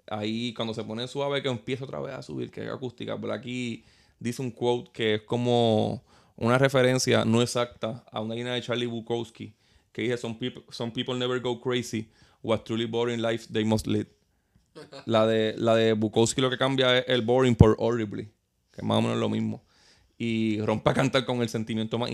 [0.06, 3.20] Ahí cuando se pone suave que empieza otra vez a subir, que es acústica.
[3.20, 3.84] Pero aquí
[4.20, 6.04] dice un quote que es como
[6.36, 9.56] una referencia no exacta a una línea de Charlie Bukowski
[9.92, 12.08] que dice some people, some people never go crazy.
[12.44, 14.06] What truly boring life they must lead.
[15.06, 18.26] La de, la de Bukowski lo que cambia es el boring por horribly,
[18.72, 19.64] que es más o menos lo mismo.
[20.18, 22.10] Y rompe a cantar con el sentimiento más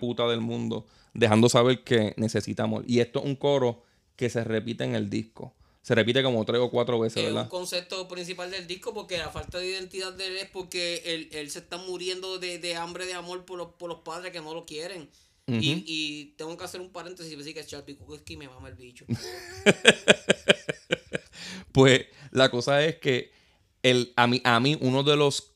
[0.00, 2.84] puta del mundo, dejando saber que necesitamos.
[2.86, 3.82] Y esto es un coro
[4.16, 5.54] que se repite en el disco.
[5.82, 7.48] Se repite como tres o cuatro veces, Es un ¿verdad?
[7.48, 11.50] concepto principal del disco porque la falta de identidad de él es porque él, él
[11.50, 14.52] se está muriendo de, de hambre de amor por los, por los padres que no
[14.54, 15.08] lo quieren.
[15.46, 18.74] y, y tengo que hacer un paréntesis y decir que Charlie Bukowski me mama el
[18.74, 19.06] bicho.
[21.78, 23.30] Pues la cosa es que
[23.82, 25.52] el, a, mí, a mí uno de los...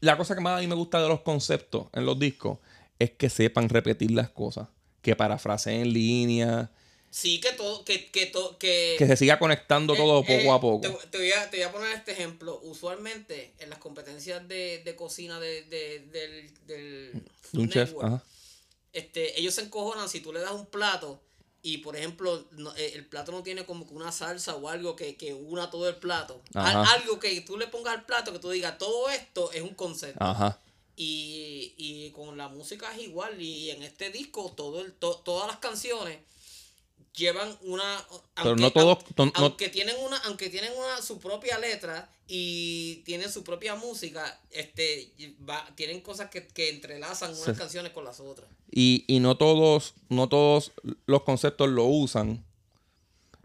[0.00, 2.58] La cosa que más a mí me gusta de los conceptos en los discos
[2.98, 4.68] es que sepan repetir las cosas,
[5.00, 6.70] que parafraseen línea,
[7.10, 10.50] Sí, que todo, que, que, to- que, que se siga conectando todo Eh, poco eh,
[10.50, 10.80] a poco.
[10.80, 12.58] Te, te voy a, te voy a poner este ejemplo.
[12.62, 18.06] Usualmente en las competencias de, de cocina de, de- del, del Food un chef, Network,
[18.06, 18.24] ajá.
[18.94, 21.20] este, ellos se encojonan si tú le das un plato
[21.62, 24.96] y por ejemplo no- eh, el plato no tiene como que una salsa o algo
[24.96, 26.42] que, que una todo el plato.
[26.54, 29.74] Al- algo que tú le pongas al plato que tú digas, todo esto es un
[29.74, 30.22] concepto.
[30.24, 30.58] Ajá.
[30.96, 33.40] Y, y con la música es igual.
[33.40, 36.18] Y en este disco todo el, to- todas las canciones
[37.14, 38.04] llevan una
[38.36, 38.98] Pero no todos-
[39.34, 44.40] aunque, no- tienen una aunque tienen una su propia letra y tienen su propia música
[44.50, 45.12] este
[45.48, 47.52] va, tienen cosas que, que entrelazan unas Sí.
[47.54, 50.72] canciones con las otras Y, y no todos, no todos
[51.06, 52.44] los conceptos lo usan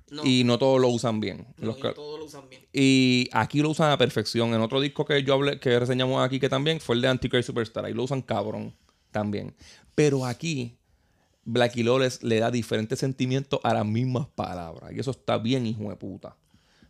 [0.10, 1.46] no, y no todos lo usan bien.
[1.58, 4.54] no, Los que- no todos lo usan bien Y aquí lo usan a perfección.
[4.54, 7.48] En otro disco que yo hablé, que reseñamos aquí, que también fue el de Antichrist
[7.48, 7.84] Superstar.
[7.84, 8.74] Ahí lo usan cabrón
[9.12, 9.54] también.
[9.96, 10.78] Pero aquí,
[11.50, 14.92] Blacky Lawless le da diferentes sentimientos a las mismas palabras.
[14.94, 16.36] Y eso está bien, hijo de puta.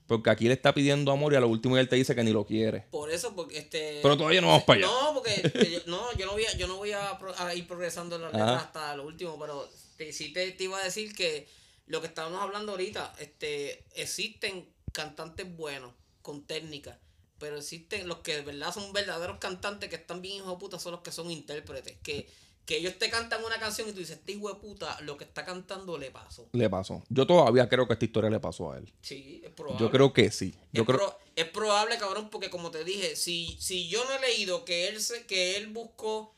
[0.08, 2.32] Porque aquí le está pidiendo amor y a lo último él te dice que ni
[2.32, 2.86] lo quiere.
[2.92, 4.88] por eso porque este Pero todavía no vamos para allá.
[4.88, 7.54] no porque este, yo- no yo no voy a, yo no voy a, pro- a
[7.54, 10.84] ir progresando en la letra hasta lo último pero te- sí te, te iba a
[10.84, 11.48] decir que
[11.88, 15.92] lo que estábamos hablando ahorita este existen cantantes buenos
[16.22, 16.98] con técnica
[17.38, 20.80] pero existen los que de verdad son verdaderos cantantes que están bien hijos de puta
[20.80, 22.30] son los que son intérpretes que
[22.68, 25.24] que ellos te cantan una canción y tú dices este hijo de puta lo que
[25.24, 27.02] está cantando le pasó Le pasó.
[27.10, 28.94] Yo todavía creo que esta historia le pasó a él.
[29.02, 30.54] sí es probable Yo creo que sí.
[30.74, 31.00] Yo es, creo.
[31.00, 34.88] pro- es probable, cabrón, porque como te dije, si, si yo no he leído que
[34.90, 36.36] él se, que él buscó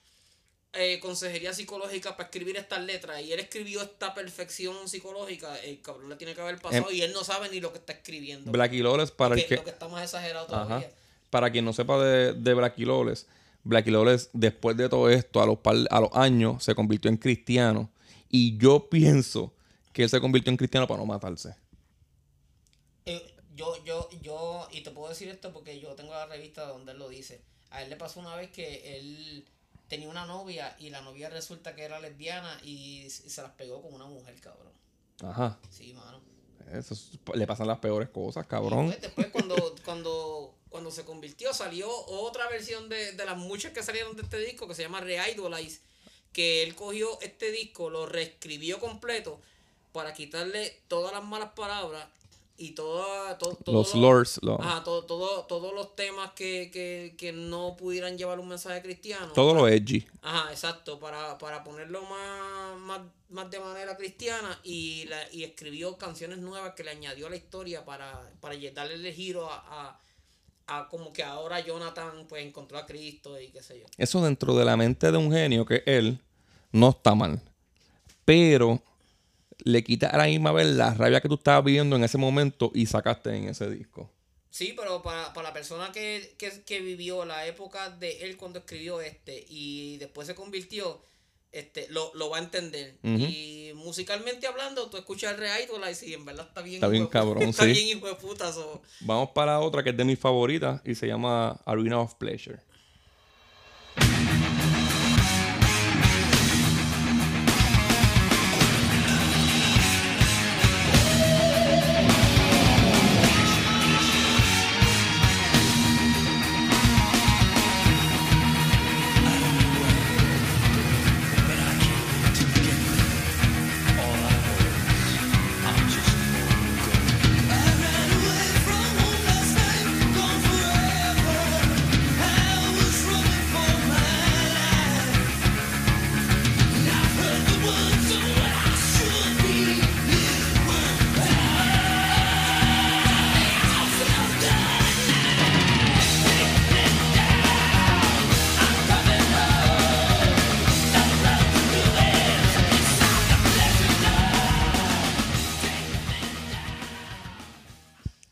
[0.73, 6.09] eh, consejería psicológica para escribir estas letras y él escribió esta perfección psicológica, el cabrón
[6.09, 8.51] le tiene que haber pasado y él no sabe ni lo que está escribiendo.
[8.51, 8.83] Blacky
[9.17, 9.55] para que, el que.
[9.55, 10.65] Lo que está más exagerado Ajá.
[10.65, 10.91] todavía.
[11.31, 12.85] Para quien no sepa de, de Blacky
[13.69, 17.17] Blacky Lawless, después de todo esto, a los, par- a los años, se convirtió en
[17.17, 17.89] cristiano.
[18.29, 19.53] Y yo pienso
[19.93, 21.55] que él se convirtió en cristiano para no matarse.
[23.05, 26.91] Eh, yo, yo, yo, y te puedo decir esto porque yo tengo la revista donde
[26.93, 27.41] él lo dice.
[27.71, 29.45] A él le pasó una vez que él
[29.87, 33.93] tenía una novia y la novia resulta que era lesbiana y, se las pegó con
[33.93, 34.73] una mujer, cabrón.
[35.23, 35.59] Ajá.
[35.69, 36.21] Sí, mano.
[36.71, 38.87] Eso es- le pasan las peores cosas, cabrón.
[38.89, 43.83] Después, después cuando, cuando, cuando se convirtió, salió otra versión de, de las muchas que
[43.83, 45.81] salieron de este disco que se llama Reidolize.
[46.33, 49.41] Que él cogió este disco, lo reescribió completo
[49.91, 52.07] para quitarle todas las malas palabras
[52.55, 57.15] y toda, to- todos Los slurs, lo- Ajá, todo, todo, todos los temas que, que,
[57.17, 59.31] que no pudieran llevar un mensaje cristiano.
[59.33, 60.05] todo lo edgy.
[60.21, 65.97] Ajá, exacto, para, para ponerlo más, más, más de manera cristiana y, la, y escribió
[65.97, 69.99] canciones nuevas que le añadió a la historia para, para darle el giro a, a,
[70.69, 73.85] a como que ahora Jonathan pues encontró a Cristo y qué sé yo.
[73.97, 76.19] Eso dentro de la mente de un genio que él
[76.71, 77.41] no está mal.
[78.25, 78.81] Pero
[79.63, 82.71] le quita a la misma vez la rabia que tú estabas viviendo en ese momento
[82.73, 84.09] y sacaste en ese disco.
[84.49, 88.59] Sí, pero para, para la persona que, que, que vivió la época de él cuando
[88.59, 91.01] escribió este y después se convirtió,
[91.51, 92.97] este, lo, lo va a entender.
[93.03, 96.75] Y musicalmente hablando, tú escuchas el Re Idol y en verdad está bien.
[96.75, 97.71] Está bien hijo cabrón, Está sí.
[97.71, 98.51] bien hijo de puta.
[98.51, 98.81] so.
[99.01, 102.59] Vamos para otra que es de mis favoritas y se llama Arena of Pleasure.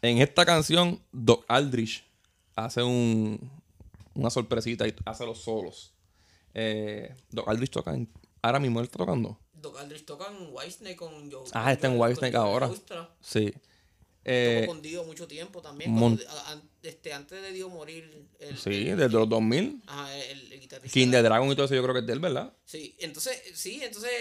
[0.07, 2.03] En esta canción, Doc Aldrich
[2.55, 3.51] hace un,
[4.13, 5.93] una sorpresita y hace los solos.
[6.53, 8.09] Eh, Doc Aldrich toca en-
[8.41, 9.39] Ahora mismo él está tocando.
[9.53, 11.43] Doc Aldrich toca en Whitesnake con Joe.
[11.53, 12.69] Ah, está en Whitesnake ahora.
[13.21, 13.53] Sí.
[14.29, 15.97] Eh, Tocó con Dio mucho tiempo también.
[15.97, 18.27] cuando- a- este, antes de Dio morir.
[18.39, 19.81] El, sí, el- desde los 2000.
[19.87, 20.93] ajá, el, el guitarrista.
[20.93, 22.53] King the Dragon y todo eso yo creo que es de él, ¿verdad?
[22.65, 24.11] Sí, entonces, sí, entonces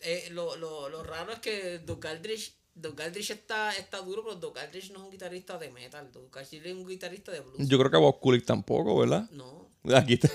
[0.00, 4.36] eh, lo, lo, lo raro es que Doug Aldrich, Doug Aldrich está, está duro, pero
[4.36, 7.68] Doug Aldrich no es un guitarrista de metal, Doug Aldrich es un guitarrista de blues.
[7.68, 9.28] Yo creo que Bob Kulick tampoco, ¿verdad?
[9.30, 10.28] No, Aquí está,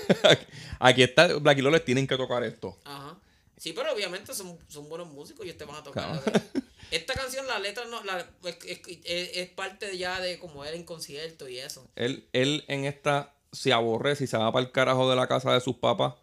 [0.80, 2.76] aquí está Black Lawless tienen que tocar esto.
[2.84, 3.18] ajá.
[3.56, 6.20] Sí, pero obviamente son, son buenos músicos y te van a tocar.
[6.90, 10.76] Esta canción, la letra no, la, es, es, es- es parte ya de como era
[10.76, 11.88] en concierto y eso.
[11.96, 15.52] Él, él en esta se aborrece y se va para el carajo de la casa
[15.54, 16.14] de sus papás.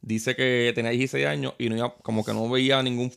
[0.00, 3.12] Dice que tenía 16 años y no iba, como que no veía ningún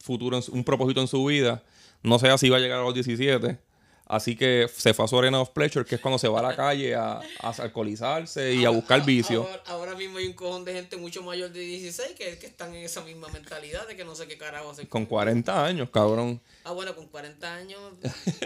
[0.00, 1.62] futuro, un propósito en su vida.
[2.04, 3.58] No sé si iba a llegar a los 17.
[4.06, 6.42] Así que se fue a su Arena of Pleasure, que es cuando se va a
[6.42, 9.44] la calle a, a alcoholizarse y a buscar vicio.
[9.44, 12.74] Ahora, ahora mismo hay un cojón de gente mucho mayor de 16 que, que están
[12.74, 14.86] en esa misma mentalidad de que no sé qué carajo hacer.
[14.90, 16.42] Con 40 años, cabrón.
[16.64, 17.80] Ah, bueno, con 40 años.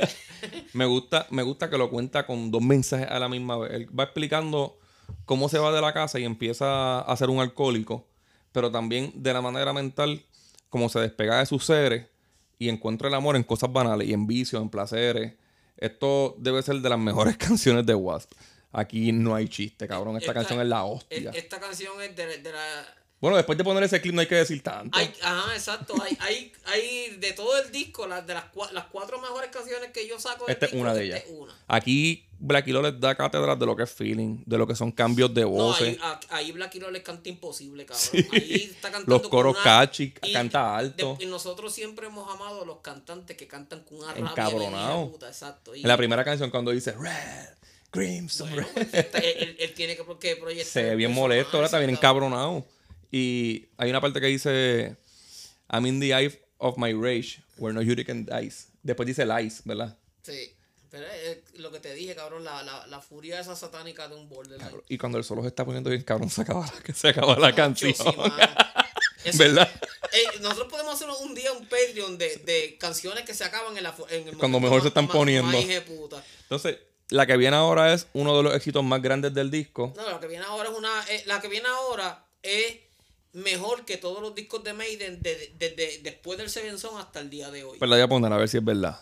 [0.72, 3.72] Me gusta, me gusta que lo cuenta con dos mensajes a la misma vez.
[3.72, 4.78] Él va explicando
[5.24, 8.06] cómo se va de la casa y empieza a ser un alcohólico,
[8.52, 10.24] pero también de la manera mental,
[10.68, 12.06] cómo se despega de sus seres
[12.58, 15.34] y encuentra el amor en cosas banales y en vicios, en placeres.
[15.76, 18.32] Esto debe ser de las mejores canciones de Wasp.
[18.72, 20.16] Aquí no hay chiste, cabrón.
[20.18, 21.30] Esta, canción es la hostia.
[21.30, 22.94] es- Esta canción es de, de la.
[23.20, 24.96] Bueno, después de poner ese clip no hay que decir tanto.
[24.96, 25.94] Hay, ajá, exacto.
[26.00, 30.06] Hay, hay, hay de todo el disco, las, de las, las cuatro mejores canciones que
[30.06, 31.24] yo saco Esta es una de ellas.
[31.30, 31.52] una.
[31.66, 35.34] Aquí Black les da cátedra de lo que es feeling, de lo que son cambios
[35.34, 35.88] de No, voces.
[35.88, 38.06] ahí, a- ahí Black Hero le canta imposible, cabrón.
[38.32, 39.56] Ahí está cantando Los coros
[39.98, 41.16] y canta alto.
[41.18, 45.10] de- y nosotros siempre hemos amado a los cantantes que cantan con una Encabronado.
[45.10, 45.74] puta, exacto.
[45.74, 47.56] Y En la primera canción cuando dice Red,
[47.90, 48.90] Crimson, bueno, Red.
[49.10, 50.72] pues, él, él- él tiene que, que proyectar.
[50.72, 52.64] Se ve bien molesto, ahora está bien encabronado.
[53.10, 54.96] Y hay una parte que dice
[55.70, 58.68] I'm in the eye of my rage, where no hurricane dies.
[58.82, 59.96] Después dice lies, ¿verdad?
[60.22, 60.54] Sí.
[60.90, 64.26] Pero es lo que te dije, cabrón, la, la, la furia esa satánica de un
[64.28, 64.82] borderline.
[64.88, 67.54] Y cuando el solo se está poniendo bien cabrón, se acaba la, se acaba la
[67.54, 67.92] canción.
[67.94, 68.34] Sí, mano.
[69.24, 69.68] Eso- ¿Verdad?
[70.12, 73.82] Ey, nosotros podemos hacer un día un Patreon de, de canciones que se acaban en,
[73.82, 75.52] la, en el Cuando mejor se están más- poniendo.
[75.52, 75.64] más.
[76.42, 76.78] Entonces,
[77.10, 79.92] la que viene ahora es uno de los éxitos más grandes del disco.
[79.96, 81.04] No, la que viene ahora es una.
[81.10, 82.76] eh, la que viene ahora es
[83.32, 87.20] mejor que todos los discos de Maiden desde de, de- después del Seven Son hasta
[87.20, 87.78] el día de hoy.
[87.78, 88.98] Pues la voy a poner a ver si es verdad.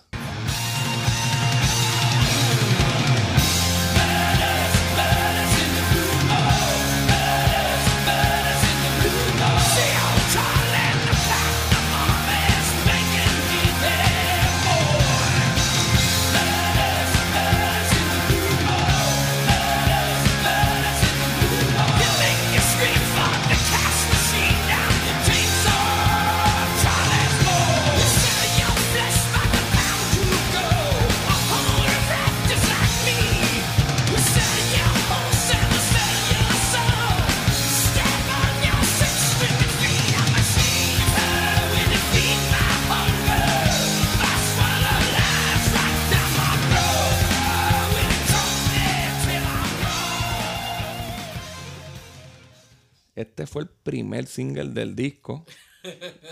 [53.17, 55.45] Este fue el primer single del disco.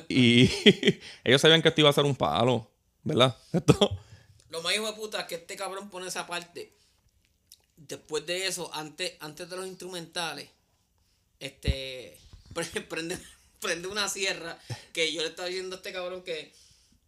[0.09, 0.49] y
[1.25, 2.71] ellos sabían que esto iba a ser un palo,
[3.03, 3.37] ¿verdad?
[3.53, 3.99] Esto,
[4.51, 6.73] Lo más hijo de puta es que este cabrón pone esa parte.
[7.77, 10.49] Después de eso, antes, antes de los instrumentales,
[11.41, 12.17] este
[12.55, 13.19] pre- prende,
[13.61, 14.59] prende una sierra
[14.93, 16.53] que yo le estaba diciendo a este cabrón que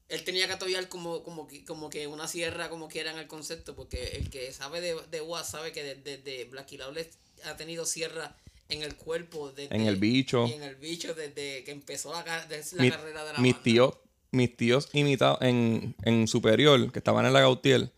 [0.09, 3.27] él tenía que apoyar como, como, que, como que una sierra como quiera en el
[3.27, 6.49] concepto, porque el que sabe de, de WAS sabe que desde de,
[6.79, 7.09] Lawless
[7.45, 8.37] ha tenido sierra
[8.69, 10.47] en el cuerpo, desde- En el bicho.
[10.47, 13.39] y en el bicho desde que empezó la, ca- desde la mi- carrera de la
[13.39, 13.63] mis banda.
[13.65, 13.95] tíos,
[14.33, 17.91] mis tíos imitados en, en Superior, que estaban en la Gautier,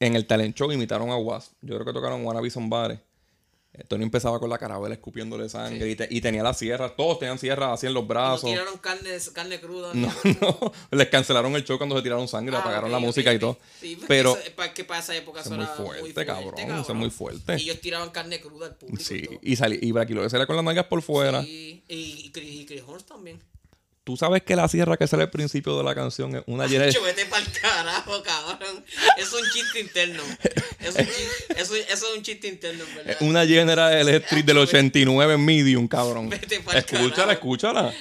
[0.00, 1.52] en el talent show imitaron a Was.
[1.60, 2.98] Yo creo que tocaron Wannabe Somebody.
[3.86, 7.38] Tony empezaba con la carabela escupiéndole sangre y, te- y tenía la sierra, todos tenían
[7.38, 8.50] sierras así en los No brazos.
[8.50, 9.90] tiraron carne, carne cruda.
[9.94, 13.38] No, no, les cancelaron el show cuando se tiraron sangre, Ah, apagaron la música y
[13.38, 13.58] todo.
[13.80, 14.36] Sí, porque Pero
[14.74, 17.56] que para esa época eso muy fuerte, cabrón, eso es muy fuerte.
[17.58, 19.02] Y ellos tiraban carne cruda al público.
[19.02, 19.38] sí, y todo.
[19.42, 19.92] y salí, y
[20.28, 21.42] salía con las nalgas por fuera.
[21.42, 23.40] Sí, y, y, y Chris Horns también.
[24.08, 26.90] Tú sabes que la sierra que sale al principio de la canción es una de
[26.90, 28.82] Yo vete pa'l carajo, cabrón.
[29.18, 30.22] Es un chiste interno.
[30.80, 33.18] Es un chiste, eso, eso es un chiste interno, ¿verdad?
[33.20, 36.30] una General Electric del 89 en medium, cabrón.
[36.30, 37.32] Vete pa'l Escúchala, carajo.
[37.32, 37.94] escúchala.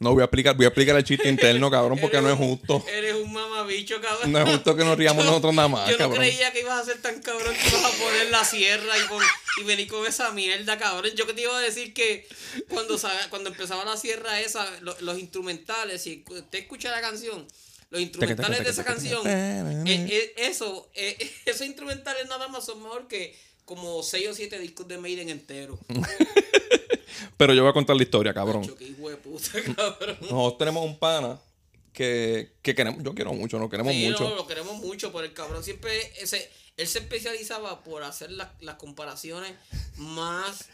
[0.00, 2.84] No voy a explicar, voy a explicar el chiste interno, cabrón, porque no es justo.
[2.88, 4.30] Eres un mamabicho, cabrón.
[4.30, 6.18] No es justo que nos riamos Yo- nosotros nada más, Yo no cabrón.
[6.20, 9.64] creía que ibas a ser tan cabrón que ibas a poner la sierra y, y
[9.64, 11.10] venir con esa mierda, cabrón.
[11.16, 12.26] Yo que te iba a decir que
[12.68, 12.96] cuando,
[13.30, 17.46] cuando empezaba la sierra esa, lo- los instrumentales, si usted escucha la canción,
[17.90, 23.08] los instrumentales de esa canción, eh, eh, eso, eh, esos instrumentales nada más son mejor
[23.08, 23.34] que
[23.64, 25.78] como 6 o 7 discos de Maiden enteros.
[27.38, 28.60] Pero yo voy a contar la historia, cabrón.
[28.60, 30.18] Macho, qué hijo de puta, cabrón.
[30.20, 31.40] Nosotros tenemos un pana
[31.94, 34.28] que, que queremos, yo quiero mucho, nos queremos Sí, mucho.
[34.28, 38.50] no, lo queremos mucho, pero el cabrón siempre, ese, él se especializaba por hacer las-
[38.60, 39.52] las comparaciones
[39.96, 40.68] más,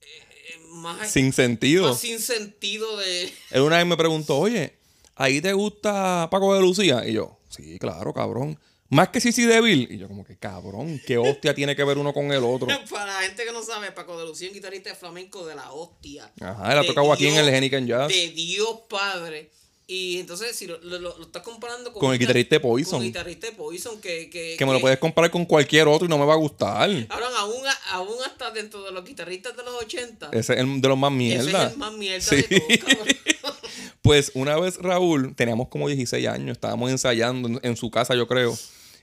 [0.00, 1.88] eh, más, Sin sentido.
[1.88, 3.32] más sin sentido de...
[3.50, 4.74] Él una vez me preguntó, oye,
[5.14, 7.06] ¿ahí te gusta Paco de Lucía?
[7.08, 8.58] Y yo, sí, claro, cabrón.
[8.92, 9.88] Más que Sisi Devil.
[9.90, 12.68] Y yo, como que cabrón, ¿qué hostia tiene que ver uno con el otro?
[12.90, 15.72] Para la gente que no sabe, Paco de Lucía, un guitarrista de flamenco de la
[15.72, 16.30] hostia.
[16.38, 18.08] Ajá, él ha tocado aquí en el Heniken Jazz.
[18.08, 19.50] De Dios Padre.
[19.86, 22.00] Y entonces, si lo, lo, estás comparando con...
[22.00, 22.98] Con el guitarrista de Poison.
[22.98, 24.28] Con el guitarrista de Poison, que...
[24.28, 26.90] Que, Que me lo puedes comparar con cualquier otro y no me va a gustar.
[27.08, 30.88] Ahora, aún, aún hasta dentro de los guitarristas de los 80, Ese es el de
[30.88, 31.66] los más ese mierda.
[31.66, 32.36] es el más mierda Sí.
[32.36, 33.16] de todos, cabrón.
[34.02, 38.26] Pues una vez Raúl, teníamos como 16 años, estábamos ensayando en, en su casa, yo
[38.26, 38.56] creo,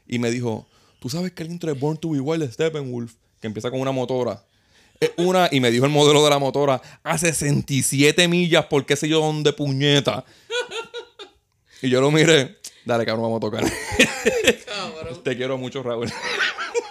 [0.10, 0.68] y me dijo,
[0.99, 3.14] ¿tú sabes que el intro de Born to Be Wild de Steppenwolf?
[3.39, 4.43] Que empieza con una motora.
[4.99, 8.97] Es una, y me dijo el modelo de la motora, a 67 millas por qué
[8.97, 10.26] sé yo dónde puñeta.
[11.82, 13.64] Y yo lo miré, dale cabrón, vamos a tocar.
[14.66, 15.24] Cabrón.
[15.24, 16.12] Te quiero mucho, Raúl.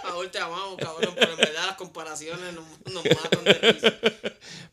[0.03, 3.93] Raúl, te amamos, cabrón, pero en verdad las comparaciones nos, nos matan de risa.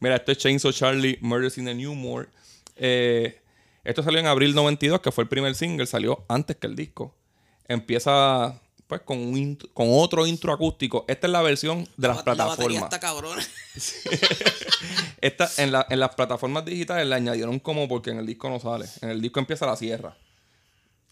[0.01, 2.29] Mira, esto es Chainsaw Charlie, Murders in the Newmore.
[2.77, 3.39] Eh,
[3.85, 7.15] esto salió en abril 92, que fue el primer single, salió antes que el disco.
[7.69, 11.05] Empieza pues con, un intro- con otro intro acústico.
[11.09, 12.83] Esta es la versión de las La plataformas.
[12.85, 13.01] está.
[15.21, 18.61] Esta, en, la- en las plataformas digitales la añadieron como porque en el disco no
[18.61, 18.87] sale.
[19.01, 20.17] En el disco empieza la sierra.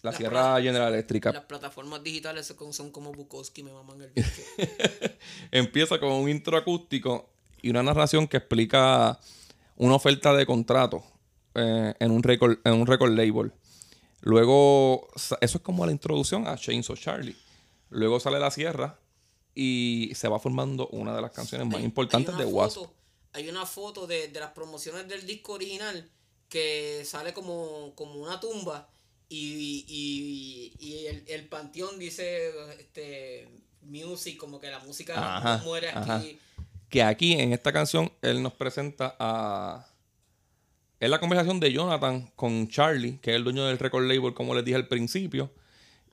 [0.03, 1.25] La sierra General Electric.
[1.27, 4.29] Las plataformas digitales son- son como Bukowski, me maman el bicho.
[5.51, 7.31] empieza con un intro acústico
[7.63, 9.19] y una narración que explica
[9.77, 11.03] una oferta de contrato
[11.55, 13.53] eh, en, un record, en un record label.
[14.27, 17.37] Luego, eso es como la introducción a Chainsaw Charlie.
[17.91, 18.99] Luego sale La Sierra
[19.55, 22.77] y se va formando una de las canciones más Hay- importantes hay de Wasp.
[22.79, 22.95] foto-
[23.35, 26.09] Hay una foto de, de las promociones del disco original
[26.49, 28.89] que sale como, como una tumba
[29.29, 33.49] y, y, y el, el panteón dice este
[33.83, 35.99] music, como que la música Ajá, muere aquí.
[35.99, 36.23] ajá.
[36.89, 39.87] Que aquí en esta canción él nos presenta a.
[41.05, 44.55] Es la conversación de Jonathan con Charlie, que es el dueño del record label, como
[44.55, 45.53] les dije al principio.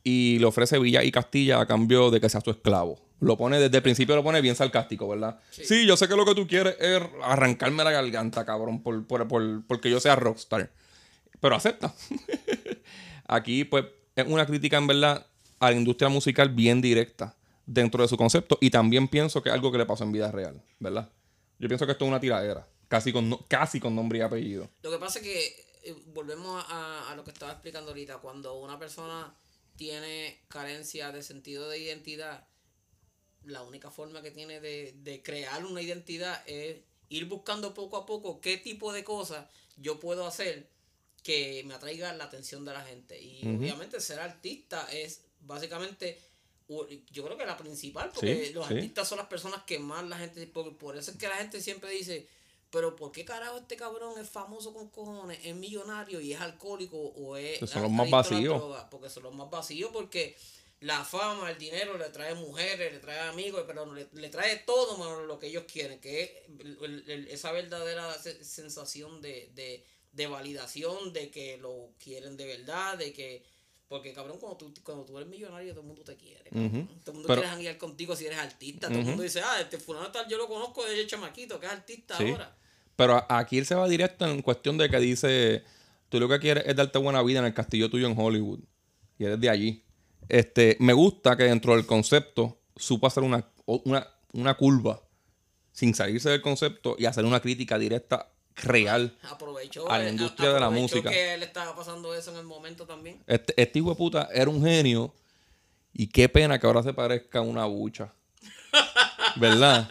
[0.04, 3.00] Y le ofrece Villa y Castilla a cambio de que sea su esclavo.
[3.20, 5.40] Lo pone desde el principio, lo pone bien sarcástico, ¿verdad?
[5.52, 9.28] Sí, yo sé que lo que tú quieres es arrancarme la garganta, cabrón, por, por,
[9.28, 10.72] por- porque yo sea rockstar.
[11.40, 11.94] Pero acepta.
[13.28, 13.86] Aquí, pues,
[14.16, 15.26] es una crítica en verdad
[15.60, 17.36] a la industria musical bien directa
[17.66, 18.58] dentro de su concepto.
[18.60, 21.10] Y también pienso que es algo que le pasó en vida real, ¿verdad?
[21.60, 22.68] Yo pienso que esto es una tiradera.
[22.92, 24.70] Casi con, casi con nombre y apellido.
[24.82, 28.18] Lo que pasa es que eh, volvemos a, a lo que estaba explicando ahorita.
[28.18, 29.34] Cuando una persona
[29.78, 32.46] tiene carencia de sentido de identidad,
[33.46, 38.06] la única forma que tiene de, de crear una identidad es ir buscando poco a
[38.06, 40.68] poco qué tipo de cosas yo puedo hacer
[41.24, 43.22] que me atraiga la atención de la gente.
[43.22, 46.20] Y obviamente ser artista es básicamente,
[46.68, 50.46] yo creo que la principal, porque los artistas son las personas que más la gente,
[50.48, 52.28] por, por eso es que la gente siempre dice,
[52.72, 56.98] pero ¿por qué carajo este cabrón es famoso con cojones, es millonario y es alcohólico
[56.98, 57.60] o es...
[57.70, 58.62] son los más vacíos.
[58.90, 60.38] Porque son los más vacíos porque
[60.80, 65.38] la fama, el dinero le trae mujeres, le trae amigos, pero le, trae todo lo
[65.38, 72.38] que ellos quieren, que es esa verdadera sensación de, de, validación, de que lo quieren
[72.38, 73.44] de verdad, de que...
[73.90, 76.50] Porque, cabrón, cuando tú, cuando tú eres millonario, todo el mundo te quiere.
[76.50, 78.88] Todo el mundo quiere janguear contigo si eres artista.
[78.88, 81.72] Todo el mundo dice, ah, este fulano tal, yo lo conozco de chamaquito, que es
[81.74, 82.56] artista ahora.
[82.96, 85.64] Pero aquí él se va directo en cuestión de que dice,
[86.10, 88.60] tú lo que quieres es darte buena vida en el castillo tuyo en Hollywood.
[89.18, 89.84] Y eres de allí.
[90.30, 95.02] Este, me gusta que dentro del concepto supo hacer una, una, curva
[95.72, 100.60] sin salirse del concepto y hacer una crítica directa real aprovechó, a la industria de
[100.60, 101.10] la música.
[101.10, 103.24] que él estaba pasando eso en el momento también.
[103.28, 105.14] Este, este hijo de puta era un genio
[105.94, 108.14] y qué pena que ahora se parezca a una bucha.
[109.36, 109.90] ¿Verdad?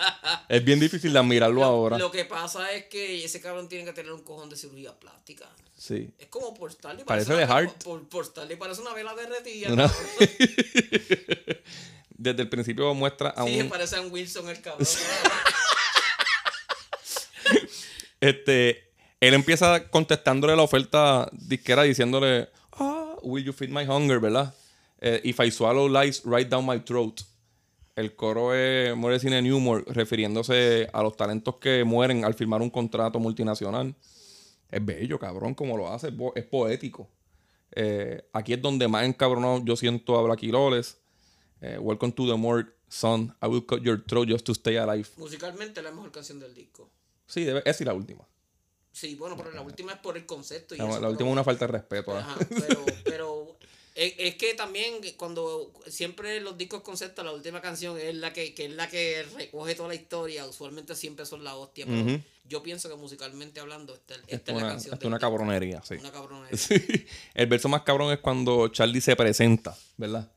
[0.49, 1.99] es bien difícil de admirarlo ahora.
[1.99, 5.49] Lo que pasa es que ese cabrón tiene que tener un cojón de cirugía plástica.
[5.76, 6.12] Sí.
[6.18, 7.82] Es como por Starly parece, de Hart.
[7.82, 9.70] Por, por Starly parece una vela derretida.
[12.11, 13.62] Desde el principio muestra a sí, un.
[13.62, 14.86] Sí, parece a un Wilson el cabrón.
[18.20, 18.91] este.
[19.20, 24.55] Él empieza contestándole la oferta disquera diciéndole, ah, will you feed my hunger, ¿verdad?
[25.01, 27.22] Eh, if I swallow lies right down my throat.
[28.01, 32.70] El coro es Muere Cine Humor, refiriéndose a los talentos que mueren al firmar un
[32.70, 33.94] contrato multinacional.
[34.70, 37.11] Es bello, cabrón, como lo hace, es poético.
[37.72, 40.96] Eh, aquí es donde más encabronado yo siento a Blacky Loles.
[41.61, 43.36] Eh, Welcome to the Morgue, son.
[43.42, 45.07] I will cut your throat just to stay alive.
[45.18, 46.90] Musicalmente la mejor canción del disco.
[47.26, 48.26] Sí, debe, es y la última.
[48.92, 50.74] Sí, bueno, pero la última es por el concepto.
[50.74, 52.16] Y la, última es una falta de respeto.
[52.16, 52.36] ¿ah?
[52.48, 53.59] pero, pero
[53.95, 58.70] es, que también cuando siempre los discos concepto, la última canción es la que, es
[58.70, 62.97] la que recoge toda la historia, usualmente siempre son la hostia, pero yo pienso que
[62.97, 64.99] musicalmente hablando, esta, es la canción.
[64.99, 65.95] es una cabronería, sí.
[65.95, 66.59] Una cabronería.
[67.34, 70.30] El verso más cabrón es cuando Charlie se presenta, ¿verdad?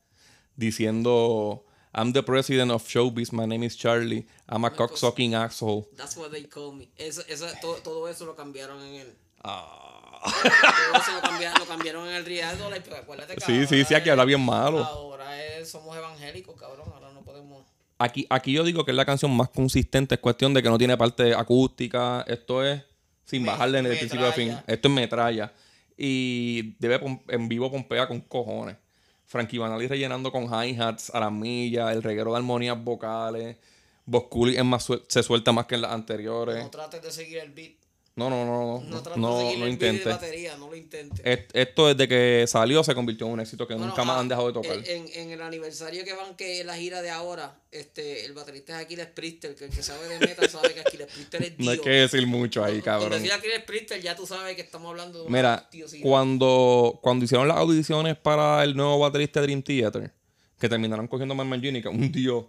[0.56, 1.64] Diciendo...
[1.96, 3.32] I'm the president of showbiz.
[3.32, 4.26] My name is Charlie.
[4.48, 5.86] I'm a cocksucking asshole.
[5.96, 6.88] That's what they call me.
[6.96, 9.16] Eso, eso, todo, todo, eso lo cambiaron en el.
[9.44, 9.93] Ah
[10.24, 14.82] lo cambiaron, en el Real pero acuérdate que Sí, sí, sí, aquí habla bien malo.
[14.84, 15.26] Ahora
[15.64, 17.64] somos evangélicos, cabrón, ahora no podemos...
[17.98, 20.78] Aquí, aquí yo digo que es la canción más consistente, es cuestión de que no
[20.78, 22.82] tiene parte acústica, esto es
[23.24, 25.52] sin bajarle en el principio de fin, esto es metralla.
[25.96, 28.76] Y debe en vivo pompea con cojones.
[29.24, 33.56] Frankie Banali rellenando con hi-hats a la milla, el reguero de armonías vocales.
[34.04, 36.62] Bosculi es más se suelta más que en las anteriores.
[36.62, 37.83] No trates de seguir el beat.
[38.16, 40.08] No, no, no, no, no, no, intente.
[40.08, 41.20] Batería, no lo intente.
[41.52, 44.46] Esto desde que salió se convirtió en un éxito que nunca más ah, han dejado
[44.46, 44.76] de tocar.
[44.88, 48.84] En, en, el aniversario que van, que la gira de ahora, este, el baterista es
[48.84, 51.58] Aquiles Priester, que el que sabe de metal sabe que Aquiles Priester es Dios.
[51.66, 53.08] No hay que decir mucho ahí, cabrón.
[53.08, 55.68] Cuando decir Aquiles Priester ya tú sabes que estamos hablando de Mira,
[56.00, 60.12] cuando, cuando hicieron las audiciones para el nuevo baterista de Dream Theater,
[60.60, 62.44] que terminaron cogiendo a Marman que un dios,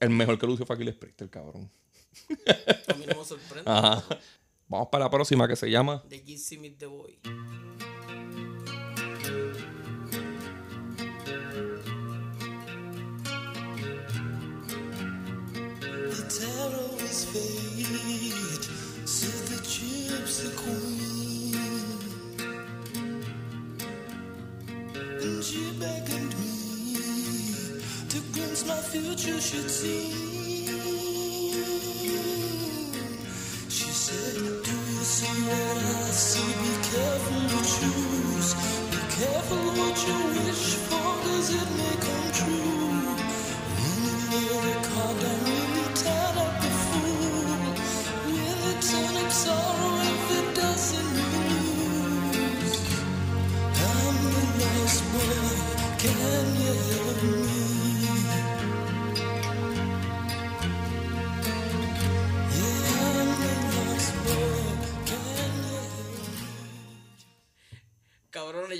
[0.00, 1.70] el mejor que lució fue Aquiles Priester, cabrón.
[2.88, 3.62] A mí no me sorprende.
[3.70, 4.02] Ajá.
[4.68, 7.20] Vamos para la próxima que se llama The Gizzy Meet the Boy.
[34.06, 36.52] Do you see what I see?
[36.60, 38.52] Be careful to choose.
[38.92, 43.00] Be careful what you wish for, cause it may come true.
[43.80, 45.88] Really the really
[46.36, 47.64] up the fool.
[48.28, 49.14] Really turn
[50.12, 51.12] if it doesn't
[51.48, 52.74] lose.
[53.88, 55.48] I'm the lost boy,
[55.96, 57.53] can you help me?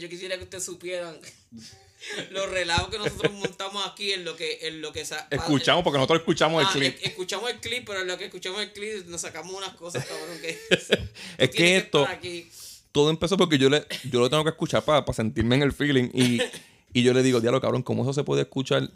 [0.00, 1.18] Yo quisiera que ustedes supieran
[2.30, 6.20] los relatos que nosotros montamos aquí en lo que en lo que escuchamos porque nosotros
[6.20, 9.22] escuchamos el ah, clip escuchamos el clip pero en lo que escuchamos el clip nos
[9.22, 10.58] sacamos unas cosas cabrón que
[11.38, 12.06] es que esto
[12.92, 16.10] todo empezó porque yo le yo lo tengo que escuchar para, sentirme en el feeling
[16.12, 16.40] y,
[16.92, 18.90] y yo le digo diablo cabrón cómo eso se puede escuchar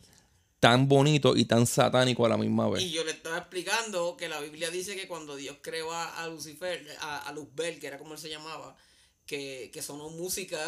[0.60, 2.82] tan bonito y tan satánico a la misma vez.
[2.82, 6.84] Y yo le estaba explicando que la Biblia dice que cuando Dios creó a, Lucifer,
[7.00, 8.76] a, a Luzbel, que era como él se llamaba,
[9.24, 10.58] que, que sonó música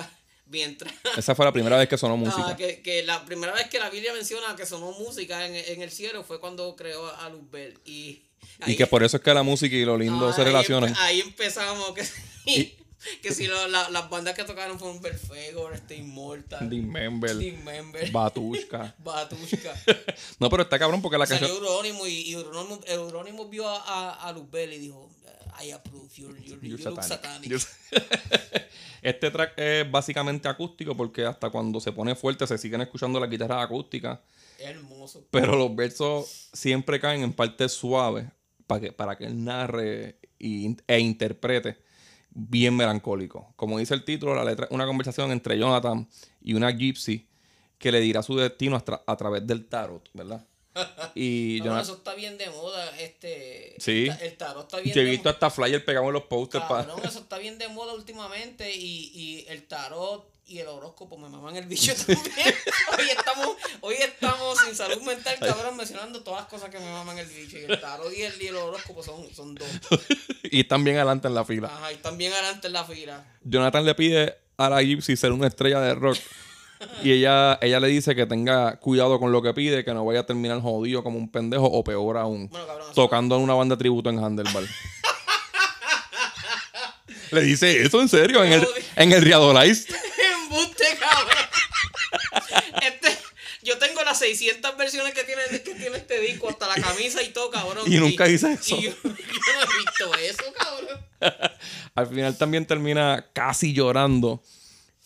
[0.47, 0.93] mientras...
[1.17, 2.49] Esa fue la primera vez que sonó música.
[2.49, 5.83] Ah, que, que la primera vez que la Biblia menciona que sonó música en, en
[5.83, 7.79] el cielo fue cuando creó a Luzbel.
[7.85, 8.23] Y,
[8.67, 10.93] y que por eso es que la música y lo lindo Ah, se ahí relacionan.
[10.95, 12.05] empe- Ahí, empezamos que
[13.23, 18.95] que si lo- la- las bandas que tocaron fueron Belfegor, este Immortal, Dismember, Dismember, Batushka.
[19.05, 19.75] Batushka.
[20.39, 21.65] No, pero está cabrón porque la Salió canción.
[21.67, 25.11] Eurónimo y, y Eurónimo, Eurónimo vio a, a, a Luzbel y dijo,
[25.63, 27.59] I approve, you're, you're, you You're look satanic.
[27.59, 28.69] satanic.
[29.03, 33.31] Este track es básicamente acústico porque hasta cuando se pone fuerte se siguen escuchando las
[33.31, 34.19] guitarras acústicas.
[34.59, 35.25] Hermoso.
[35.31, 38.27] Pero los versos siempre caen en partes suaves
[38.67, 41.79] para que, para que él narre y- e interprete
[42.31, 43.53] bien melancólico.
[43.57, 46.07] Como dice el título, la letra es una conversación entre Jonathan
[46.41, 47.27] y una gypsy
[47.79, 50.47] que le dirá su destino a, tra- a través del tarot, ¿verdad?
[51.15, 53.75] Y Cabrón, Jonathan, eso está bien de moda, este...
[53.79, 54.07] Sí.
[54.07, 56.65] El, ta- el tarot está bien yo he visto hasta flyer pegado en los posters
[56.67, 56.87] para...
[56.87, 61.29] Cabrón, eso está bien de moda últimamente y, y el tarot y el horóscopo me
[61.29, 62.23] maman el bicho también.
[62.99, 67.19] hoy estamos, hoy estamos sin salud mental, cabrón, mencionando todas las cosas que me maman
[67.19, 67.57] el bicho.
[67.59, 69.69] Y el tarot y el, y el horóscopo son, son dos.
[70.43, 71.69] y están bien adelante en la fila.
[71.69, 73.25] Ajá, y también adelante en la fila.
[73.45, 76.19] Jonathan le pide a la Gypsy ser una estrella de rock.
[77.03, 80.21] Y ella, ella le dice que tenga cuidado con lo que pide, que no vaya
[80.21, 83.77] a terminar jodido como un pendejo o peor aún, Bueno, cabrón, tocando en una banda
[83.77, 84.65] de tributo en Handlebar.
[87.31, 88.67] le dice eso en serio, en el,
[88.97, 89.89] en el Riadolize.
[90.43, 91.37] ¡Embuste, cabrón!
[92.83, 93.17] Este,
[93.63, 97.29] yo tengo las 600 versiones que tiene, que tiene este disco, hasta la camisa y
[97.29, 97.85] todo, cabrón.
[97.87, 98.77] Y nunca dice eso.
[98.77, 101.01] y yo, yo no he visto eso, cabrón.
[101.95, 104.43] Al final también termina casi llorando,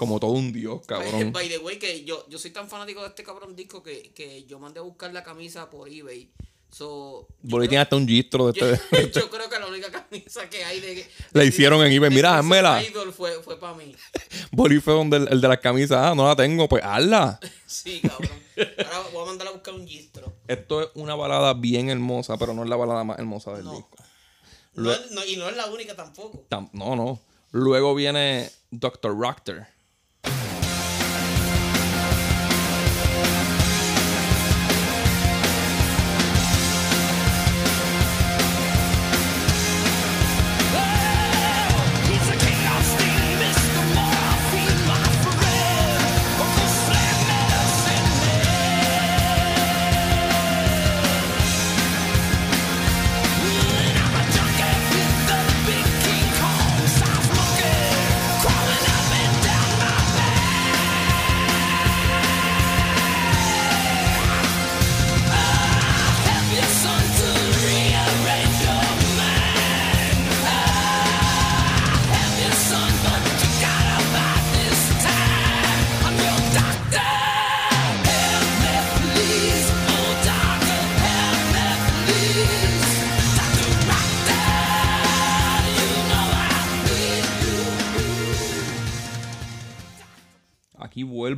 [0.07, 1.32] como todo un dios, cabrón.
[1.32, 4.44] By the way, que yo, yo soy tan fanático de este cabrón disco que, que
[4.44, 6.30] yo mandé a buscar la camisa por eBay.
[6.70, 9.20] So, creo- tiene hasta un gistro de yo, este.
[9.20, 11.07] yo creo que la única camisa que hay de.
[11.32, 12.82] De- hicieron en eBay, mira, házmela.
[12.82, 13.94] Idol fue, fue para mí.
[14.50, 17.38] Boli fue donde el, el de las camisas, ah, no la tengo, pues hazla.
[17.66, 18.30] Sí, cabrón.
[18.86, 20.32] Ahora voy a mandar a buscar un gistro.
[20.48, 23.72] Esto es una balada bien hermosa, pero no es la balada más hermosa del No.
[23.76, 23.96] disco.
[24.74, 26.44] No, y no es la única tampoco.
[26.48, 27.20] Tam- No, no.
[27.52, 29.16] Luego viene Dr.
[29.16, 29.66] Rocker.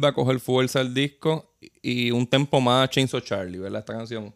[0.06, 3.80] Vuelve a coger fuerza el disco y un tempo más Chainsaw Charlie, ¿verdad?
[3.80, 4.34] Esta canción.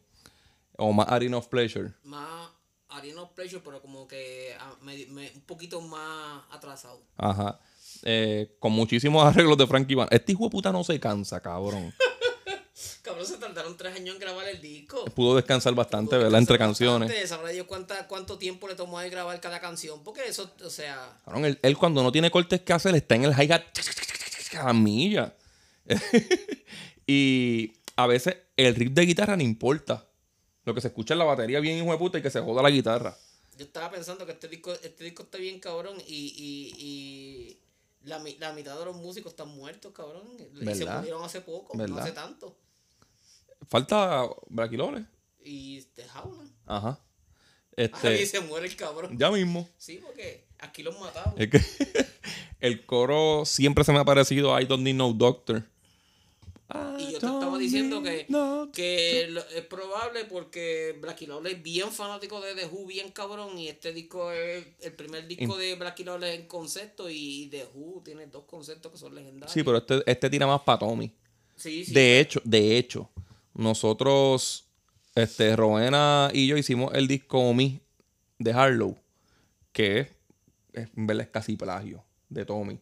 [0.76, 1.92] O más Arena of Pleasure.
[2.04, 2.48] Más
[2.88, 7.02] Arena of Pleasure, pero como que ah, me- me- un poquito más atrasado.
[7.16, 7.60] Ajá.
[8.02, 10.08] Eh, con muchísimos arreglos de Frankie Van.
[10.10, 11.92] Este hijo de puta no se cansa, cabrón.
[13.02, 15.04] Cabrón, se tardaron tres años en grabar el disco.
[15.14, 16.38] Pudo descansar bastante, ¿verdad?
[16.38, 17.28] Entre canciones.
[17.28, 20.02] Sabrá Dios cuánta, cuánto tiempo le tomó a él grabar cada canción.
[20.02, 23.24] Porque eso, o sea, Cabrón, él, él cuando no tiene cortes que hacer está en
[23.24, 23.62] el hi-hat
[24.58, 25.34] a milla.
[27.07, 30.07] y a veces el riff de guitarra no importa.
[30.64, 32.62] Lo que se escucha es la batería bien hijo de puta y que se joda
[32.62, 33.16] la guitarra.
[33.57, 37.61] yo estaba pensando que este disco, este disco está bien cabrón y, y, y
[38.09, 40.24] la, mi- la mitad de los músicos están muertos, cabrón.
[40.38, 42.57] Y se murieron hace poco, no hace tanto.
[43.68, 45.05] Falta Braquilones.
[45.43, 46.51] Y te jaulan.
[46.66, 47.01] Ajá.
[47.76, 49.16] Ahí Este, se muere el cabrón.
[49.18, 49.68] ya mismo.
[49.78, 51.34] Sí, porque aquí los mataron.
[51.41, 51.61] Es que
[52.61, 55.64] el coro siempre se me ha parecido I don't need no doctor.
[56.98, 58.26] Y yo te estaba diciendo que,
[58.72, 63.58] que lo- es probable porque Blackie Lawless es bien fanático de The Who, bien cabrón.
[63.58, 67.10] Y este disco es el primer disco de Blackie Lawless en concepto.
[67.10, 69.52] Y The Who tiene dos conceptos que son legendarios.
[69.52, 71.12] Sí, pero este, este tira más para Tommy.
[71.56, 71.92] Sí, sí.
[71.92, 73.10] De hecho, de hecho,
[73.54, 74.64] nosotros,
[75.14, 77.80] este, Rowena y yo hicimos el disco Omi
[78.38, 78.96] de Harlow,
[79.72, 80.08] que es,
[80.72, 82.78] es, es casi plagio de Tommy.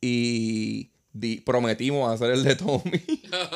[0.00, 3.02] Y di- prometimos hacer el de Tommy.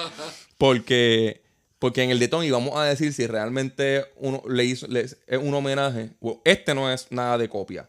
[0.59, 1.43] porque,
[1.79, 5.19] porque en el de Tommy vamos a decir si realmente uno le hizo le- es
[5.41, 6.11] un homenaje.
[6.45, 7.89] Este no es nada de copia.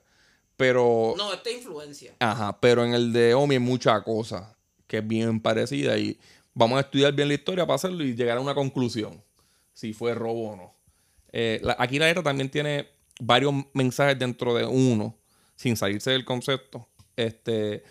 [0.56, 1.14] Pero.
[1.18, 2.14] No, esta es influencia.
[2.20, 4.56] Ajá, pero en el de Omi hay mucha cosa
[4.88, 6.18] que es bien parecida y
[6.54, 9.22] vamos a estudiar bien la historia para hacerlo y llegar a una conclusión,
[9.74, 10.74] si fue robo o no.
[11.32, 12.88] Eh, la- aquí la letra también tiene
[13.20, 15.16] varios mensajes dentro de uno,
[15.56, 16.88] sin salirse del concepto.
[17.16, 17.84] Este,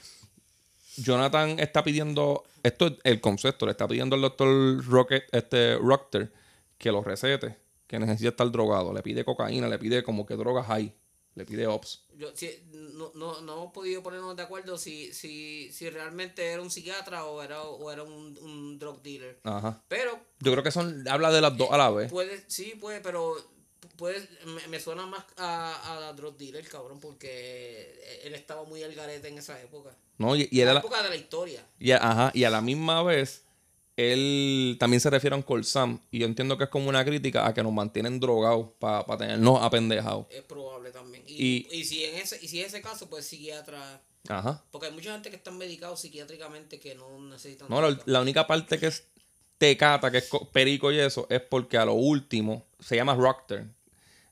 [0.97, 6.33] Jonathan está pidiendo, esto es el concepto, le está pidiendo al doctor Rocket, este, Rocker
[6.79, 8.93] que lo recete, que necesita estar drogado.
[8.93, 10.95] Le pide cocaína, le pide como que drogas hay,
[11.35, 12.07] le pide ops.
[12.17, 16.63] Yo, sí, no, no, no hemos podido ponernos de acuerdo si, si, si realmente era
[16.63, 19.39] un psiquiatra o era, o era un, un drug dealer.
[19.45, 19.83] Ajá.
[19.89, 22.11] Pero Yo creo que son, habla de las dos a la vez.
[22.11, 23.37] puede, sí, puede, pero
[23.97, 28.95] puede, me, me suena más a, a drug dealer, cabrón, porque él estaba muy al
[28.95, 29.97] garete en esa época.
[30.19, 30.35] ¿no?
[30.37, 31.65] Y, era la- época de la historia.
[31.79, 33.43] y a, ajá, y a la misma vez,
[33.97, 36.01] él también se refiere a un Colsam.
[36.11, 39.63] Y yo entiendo que es como una crítica a que nos mantienen drogados para tenernos
[39.63, 40.27] apendejados.
[40.31, 41.25] Es probable también.
[41.27, 44.01] Y, Y- y, si en ese, y si en ese caso, pues psiquiatra.
[44.29, 44.63] Ajá.
[44.71, 47.69] Porque hay mucha gente que están medicados psiquiátricamente que no necesitan.
[47.69, 49.05] No, la, la única parte que es
[49.57, 53.67] tecata, que es co- perico y eso, es porque a lo último, se llama Rocker.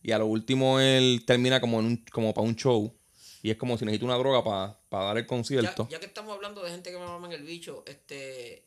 [0.05, 2.95] Y a lo último él termina como, en un, como para un show.
[3.43, 4.45] Y es como si necesita una droga
[4.89, 5.89] para dar el concierto.
[5.91, 8.63] ya que estamos hablando de gente que me maman el bicho, este.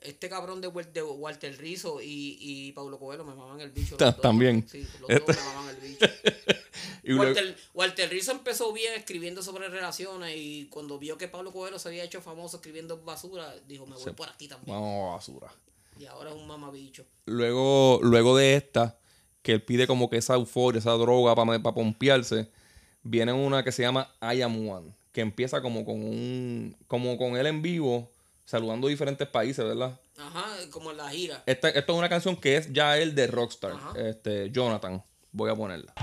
[0.00, 3.90] Este cabrón de, de Walter Rizzo y, y Paulo Coelho me maman el bicho.
[3.90, 4.20] los Ta- dos.
[4.20, 4.64] también.
[4.68, 6.06] Sí, los dos me maman el bicho.
[7.02, 11.78] Y Walter, Walter Rizzo empezó bien escribiendo sobre relaciones y cuando vio que Pablo Coelho
[11.78, 14.76] se había hecho famoso escribiendo basura, dijo, me voy por aquí también.
[14.76, 15.52] Vamos a basura.
[15.98, 17.04] Y ahora es un mamabicho.
[17.26, 18.97] luego, luego de esta,
[19.48, 22.50] que él pide como que esa euforia, esa droga para pompearse,
[23.02, 27.34] viene una que se llama I Am One, que empieza como con un, como con
[27.34, 28.10] él en vivo,
[28.44, 29.98] saludando diferentes países, ¿verdad?
[30.18, 31.42] Ajá, como en la gira.
[31.46, 33.94] Esta, esto es una canción que es ya él de Rockstar, Ajá.
[33.96, 35.02] este, Jonathan.
[35.32, 35.94] Voy a ponerla.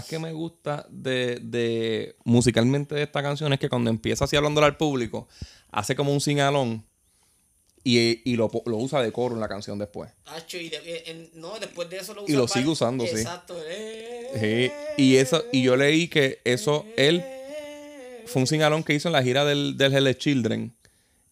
[0.00, 4.36] Más que me gusta de, de musicalmente de esta canción es que cuando empieza así
[4.36, 5.28] hablándole al público,
[5.70, 6.84] hace como un singalón
[7.82, 10.10] y, y lo, lo usa de coro en la canción después.
[10.52, 13.10] Y de- en- no, después de eso lo Y usa lo para- sigue usando, sí.
[13.16, 13.56] Exacto.
[13.66, 17.24] eh, Sí, Y eso, y yo leí que eso, él
[18.26, 20.74] fue un singalón que hizo en la gira del, del Hell Children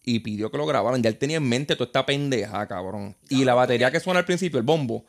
[0.03, 1.03] y pidió que lo grabaran.
[1.03, 3.15] Ya él tenía en mente toda esta pendeja, cabrón.
[3.29, 5.05] Y la batería que suena al principio, el bombo,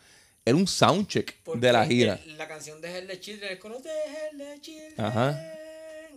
[0.46, 2.20] era un soundcheck Porque de la gira.
[2.26, 4.94] el- la canción de Hell the Children es con de Hell Children.
[4.98, 5.54] Ajá.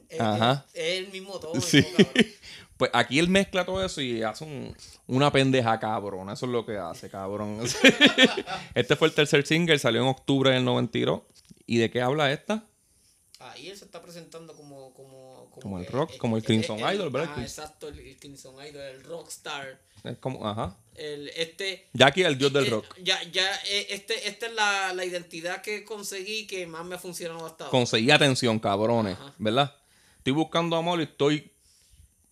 [0.08, 0.66] Es, Ajá.
[0.72, 1.54] es- es el mismo tono.
[1.54, 1.84] el Sí.
[2.78, 4.74] Pues aquí él mezcla todo eso y hace un-
[5.06, 6.30] una pendeja cabrón.
[6.30, 7.60] Eso es lo que hace, cabrón.
[8.74, 11.22] este fue el tercer single, salió en octubre del 92.
[11.66, 12.64] ¿Y de qué habla esta?
[13.38, 14.92] Ahí él se está presentando como.
[14.94, 15.21] Como,
[15.60, 17.32] Como el rock, como el Crimson eh, Idol, ¿verdad?
[17.32, 19.80] ajá, exacto, el, el Crimson Idol, el rockstar.
[20.02, 20.76] Es como, ajá.
[20.94, 21.88] El, este.
[21.92, 22.86] Jackie, el dios del eh, rock.
[23.02, 26.98] Ya, ya, eh, este, esta es la, la identidad que conseguí que más me ha
[26.98, 27.70] funcionado hasta ahora.
[27.70, 29.34] Conseguí atención, cabrones, Ajá.
[29.38, 29.76] ¿verdad?
[30.18, 31.52] Estoy buscando amor y estoy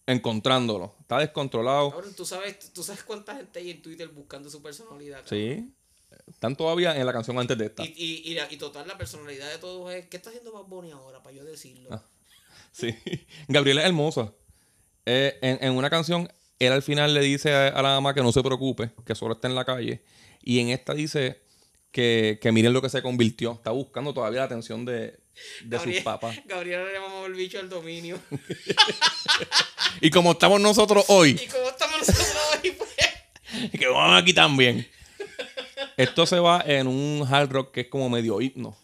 [0.06, 0.94] encontrándolo.
[1.00, 1.90] Está descontrolado.
[1.90, 5.22] Cabrón, ¿tú sabes, tú sabes cuánta gente hay en Twitter buscando su personalidad.
[5.24, 5.28] cabrón?
[5.38, 5.74] Sí.
[6.32, 7.84] Están todavía en la canción antes de esta.
[7.84, 10.06] Y, y, y, la- y total, la personalidad de todos es.
[10.08, 11.22] ¿Qué está haciendo Bad Bunny ahora?
[11.22, 11.88] Para yo decirlo.
[11.92, 12.02] Ah.
[12.72, 12.94] Sí.
[13.48, 14.32] Gabriela es hermosa.
[15.04, 18.22] Eh, en, en una canción, él al final le dice a, a la mamá que
[18.22, 20.02] no se preocupe, que solo está en la calle.
[20.42, 21.40] Y en esta dice
[21.90, 23.52] que, que miren lo que se convirtió.
[23.52, 25.18] Está buscando todavía la atención de,
[25.64, 26.36] de sus papás.
[26.46, 28.18] Gabriela le mamó el bicho al dominio.
[30.00, 33.70] Y como estamos nosotros hoy, y como estamos nosotros hoy, pues.
[33.72, 34.86] que vamos aquí también.
[35.96, 38.78] Esto se va en un hard rock que es como medio himno.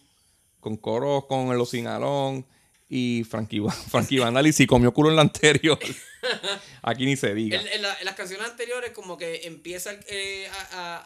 [0.61, 2.45] Con coros con los Sinalón
[2.89, 5.79] y Frankie, Vandal y si comió culo en la anterior.
[6.83, 7.61] Aquí ni se diga.
[7.61, 11.05] En, en la- en las canciones anteriores como que empieza eh, a, a-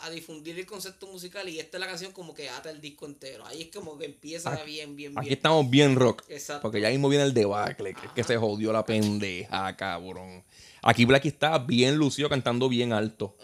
[0.00, 2.80] a- a difundir el concepto musical y esta es la canción como que ata el
[2.80, 3.46] disco entero.
[3.46, 5.36] Ahí es como que empieza Aquí- bien, bien, Aquí bien.
[5.38, 6.24] estamos bien rock.
[6.28, 6.62] Exacto.
[6.62, 10.44] Porque ya mismo viene el debacle, que, que se jodió la pendeja, cabrón.
[10.82, 13.36] Aquí Blacky está bien lucido, cantando bien alto.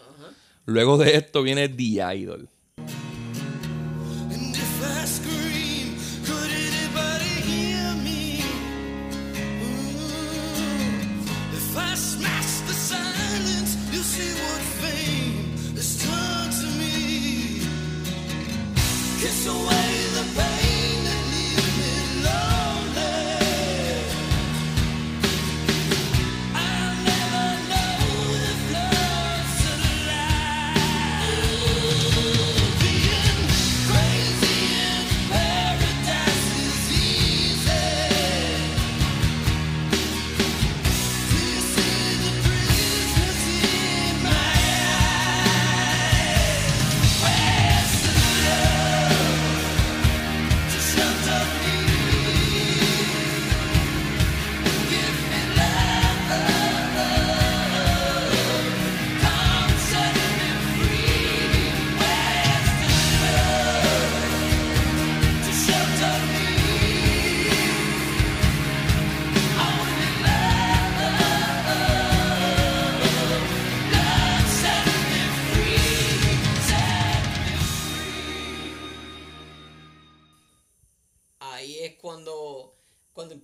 [0.65, 2.49] Luego de esto viene The Idol.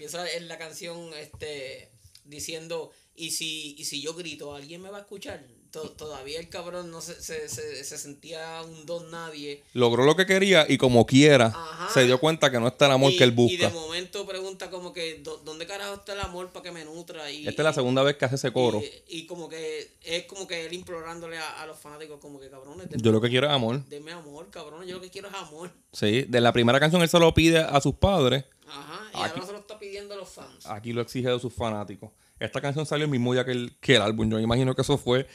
[0.01, 1.91] Empieza en la canción este
[2.25, 5.45] diciendo y si, y si yo grito, ¿alguien me va a escuchar?
[5.71, 9.63] To- todavía el cabrón no se, se, se, se sentía un don nadie.
[9.73, 11.89] Logró lo que quería y como quiera, Ajá.
[11.93, 13.69] se dio cuenta que no está el amor y, que él y de busca.
[13.69, 17.31] momento pregunta como que "¿Dó- ¿dónde carajo está el amor para que me nutra?
[17.31, 18.81] Y, Esta es la segunda vez que hace ese coro.
[19.07, 22.49] Y, y como que es como que él implorándole a, a los fanáticos como que
[22.49, 23.85] cabrones, denme, Yo lo que quiero es amor.
[23.85, 25.71] denme amor, cabrones, yo lo que quiero es amor.
[25.93, 28.43] Sí, de la primera canción él se lo pide a sus padres.
[28.67, 30.65] Ajá, y Aquí- ahora se lo está pidiendo a los fans.
[30.65, 32.11] Aquí lo exige de sus fanáticos.
[32.39, 34.27] Esta canción salió el mismo día que el, que el álbum.
[34.29, 35.27] Yo me imagino que eso fue.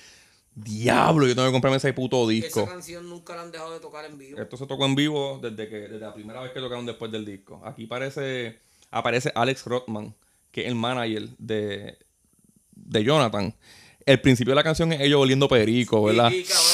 [0.59, 2.63] Diablo, yo tengo que comprarme ese puto disco.
[2.63, 4.41] Esa canción nunca la han dejado de tocar en vivo.
[4.41, 7.27] Esto se tocó en vivo desde que desde la primera vez que tocaron después del
[7.27, 7.61] disco.
[7.65, 8.59] Aquí parece,
[8.91, 10.15] aparece Alex Rothman,
[10.51, 11.99] que es el manager de,
[12.75, 13.55] de Jonathan.
[14.07, 16.31] El principio de la canción es ellos oliendo perico, ¿verdad?
[16.31, 16.65] Y, cabrón,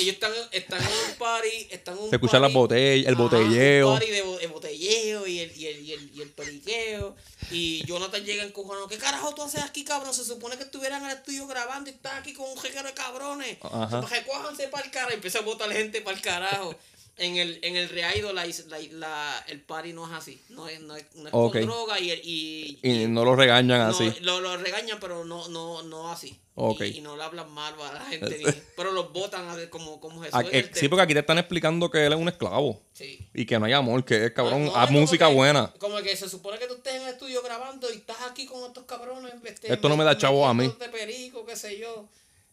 [0.00, 3.22] ellos están, están en un party, están en un Se escuchan las botellas, el Ajá,
[3.22, 3.88] botelleo.
[3.92, 7.16] Un party de, bo- de botelleo y el, y, el, y, el, y el periqueo.
[7.50, 8.88] Y Jonathan llega encojonado.
[8.88, 10.14] ¿Qué carajo tú haces aquí, cabrón?
[10.14, 12.94] Se supone que estuvieran en el estudio grabando y estás aquí con un jequero de
[12.94, 13.58] cabrones.
[13.62, 14.00] Ajá.
[14.02, 15.12] Recójanse para el carajo.
[15.12, 16.74] Y empieza a botar gente para el carajo.
[17.22, 20.40] En el, en el reaido la, la, la- el party no es así.
[20.48, 21.52] No es, no es, no es Ok.
[21.52, 24.10] con droga y, el- y, Y no lo regañan no, así.
[24.22, 26.40] Lo, lo regañan, pero no, no, no así.
[26.54, 26.80] Ok.
[26.80, 28.44] Y, y no le hablan mal a la gente, ni-
[28.74, 30.40] pero los votan a ver como, como Jesús.
[30.44, 32.80] Es eh, el sí, porque aquí te están explicando que él es un esclavo.
[32.94, 33.28] Sí.
[33.34, 34.64] Y que no hay amor, que es cabrón.
[34.64, 35.72] No, haz música que- buena.
[35.78, 38.64] Como que se supone que tú estés en el estudio grabando y estás aquí con
[38.64, 39.34] estos cabrones.
[39.44, 40.64] este, Esto no me da chavo a mí.
[40.68, 42.08] metiéndote perico, qué sé yo.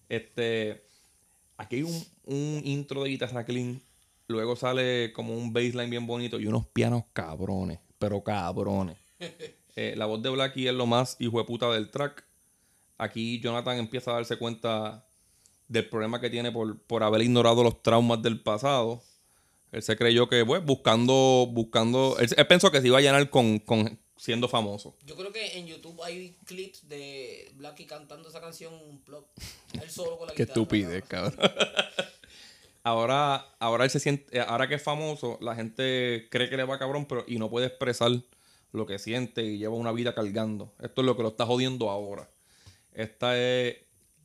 [0.09, 0.83] Este.
[1.55, 3.81] Aquí hay un, un intro de guitarra clean.
[4.27, 7.79] Luego sale como un bassline bien bonito y unos pianos cabrones.
[7.97, 8.97] Pero cabrones.
[9.79, 12.25] Eh, la voz de Blackie es lo más hijo de puta del track.
[12.97, 15.05] Aquí Jonathan empieza a darse cuenta
[15.67, 19.03] del problema que tiene por, por haber ignorado los traumas del pasado.
[19.71, 22.17] Él se creyó que, pues, buscando, buscando.
[22.17, 24.95] Él, él pensó que se iba a llenar con, con siendo famoso.
[25.05, 29.27] Yo creo que en YouTube hay clips de Blackie cantando esa canción un blog.
[29.79, 30.59] Él solo con la Qué guitarra.
[30.59, 31.35] estupidez, cabrón.
[32.87, 36.63] Ahora, ahora él se siente, eh, ahora que es famoso, la gente cree que le
[36.63, 38.11] va cabrón, pero y no puede expresar
[38.71, 40.73] lo que siente y lleva una vida cargando.
[40.79, 42.29] Esto es lo que lo está jodiendo ahora.
[42.93, 43.77] Esta es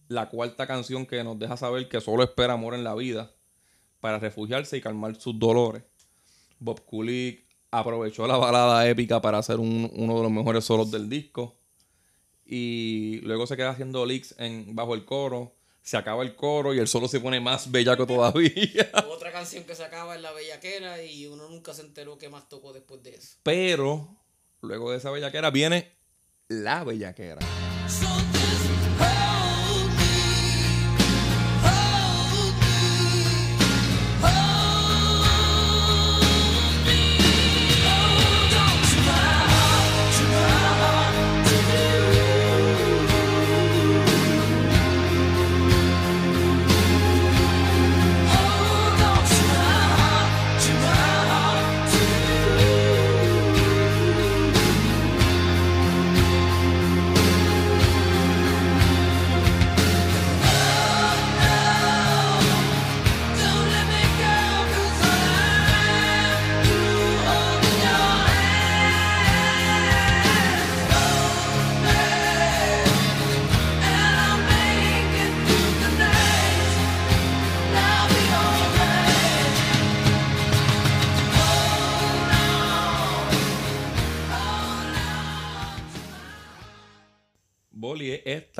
[0.09, 3.31] la cuarta canción que nos deja saber que solo espera amor en la vida
[4.01, 5.83] para refugiarse y calmar sus dolores.
[6.59, 11.09] Bob Kulick aprovechó la balada épica para hacer un- uno de los mejores solos del
[11.09, 11.57] disco.
[12.45, 15.55] Y luego se queda haciendo licks en, bajo el coro.
[15.83, 18.91] Se acaba el coro y el solo se pone más bellaco todavía.
[19.11, 22.49] Otra canción que se acaba es La Bellaquera y uno nunca se enteró qué más
[22.49, 23.39] tocó después de eso.
[23.43, 24.17] Pero
[24.61, 25.93] luego de esa bellaquera viene
[26.49, 27.41] la bellaquera.
[27.89, 28.32] So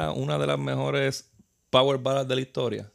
[0.03, 1.31] esta una de las mejores
[1.71, 2.93] power ballads de la historia?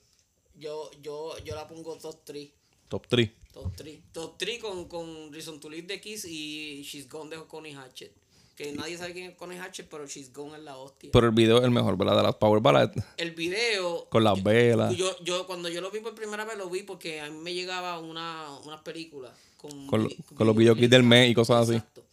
[0.55, 2.49] Yo, yo, yo la pongo top 3.
[2.87, 3.29] Top 3.
[3.53, 3.99] Top 3.
[4.11, 8.11] Top 3 con, con Reason to Live de Kiss y She's Gone de Connie Hatchet.
[8.55, 11.11] Que nadie sabe quién es Connie Hatchet, pero She's Gone es la hostia.
[11.13, 12.17] Pero el video es el mejor, ¿verdad?
[12.17, 13.03] De las power ballads.
[13.17, 14.07] el video.
[14.09, 14.95] Con las velas.
[14.95, 17.53] Yo, yo cuando yo lo vi por primera vez lo vi porque a mí me
[17.53, 21.75] llegaba una, unas películas con, Con, los videoclips del mes y cosas así.
[21.75, 22.03] Exacto.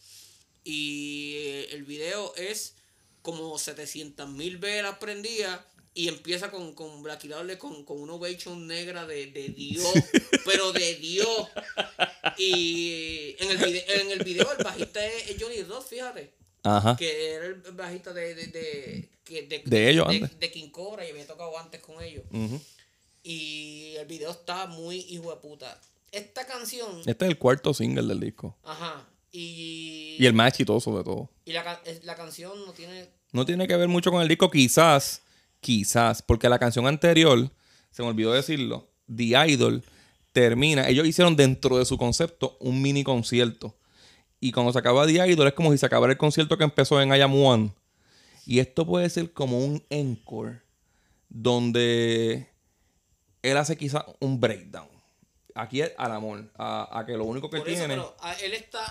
[0.64, 2.74] Y eh, el video es
[3.25, 5.59] como 700 mil velas prendidas
[5.95, 9.89] y empieza con, con Black con, con una ovation negra de, de Dios,
[10.45, 11.49] pero de Dios.
[12.37, 16.97] Y en el, video, en el video el bajista es, es Johnny Ross, fíjate Ajá.
[16.99, 19.09] que era el bajista de de, de,
[19.47, 20.39] de, De ellos antes.
[20.39, 22.25] de King Cobra y había tocado antes con ellos
[23.22, 25.81] y el video está muy hijo de puta
[26.12, 28.55] esta canción Este es el cuarto single del disco.
[28.64, 31.28] ajá y Y el más exitoso de todo.
[31.45, 35.22] y la, la canción no tiene No tiene que ver mucho con el disco, quizás,
[35.61, 37.51] quizás, porque la canción anterior,
[37.91, 39.82] se me olvidó decirlo, The Idol
[40.32, 43.76] termina, ellos hicieron dentro de su concepto un mini concierto.
[44.41, 47.01] Y cuando se acaba The Idol es como si se acabara el concierto que empezó
[47.01, 47.72] en I Am One.
[48.47, 50.61] Y esto puede ser como un encore,
[51.28, 52.49] donde
[53.43, 54.89] él hace quizás un breakdown.
[55.55, 57.95] Aquí al amor, a, a que lo único que por eso tiene...
[57.95, 58.85] pero él está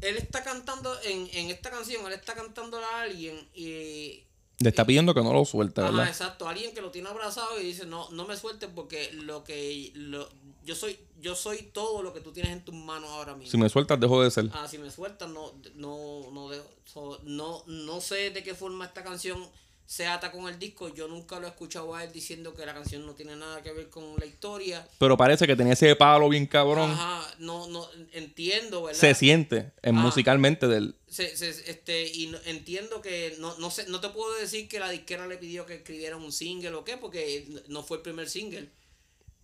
[0.00, 4.24] él está cantando en, en esta canción él está cantando a alguien y
[4.58, 6.08] Le está pidiendo que no lo suelte, Ajá, ¿verdad?
[6.08, 6.48] exacto.
[6.48, 10.28] Alguien que lo tiene abrazado y dice, no, no me sueltes porque lo que lo,
[10.64, 13.50] yo soy, yo soy todo lo que tú tienes en tus manos ahora mismo.
[13.50, 14.50] Si me sueltas, dejo de ser.
[14.52, 18.84] Ah, si me sueltas, no, no, no, dejo- so, no, no sé de qué forma
[18.86, 19.44] esta canción
[19.86, 20.88] se ata con el disco.
[20.94, 23.72] Yo nunca lo he escuchado a él diciendo que la canción no tiene nada que
[23.72, 24.86] ver con la historia.
[24.98, 26.90] Pero parece que tenía ese palo bien cabrón.
[26.90, 28.98] Ajá, no, no, entiendo, ¿verdad?
[28.98, 30.00] Se siente en Ah.
[30.00, 30.94] musicalmente del.
[31.08, 34.80] Se- se- este, y no- entiendo que no, no sé, no te puedo decir que
[34.80, 38.28] la disquera le pidió que escribieran un single o qué, porque no fue el primer
[38.28, 38.68] single.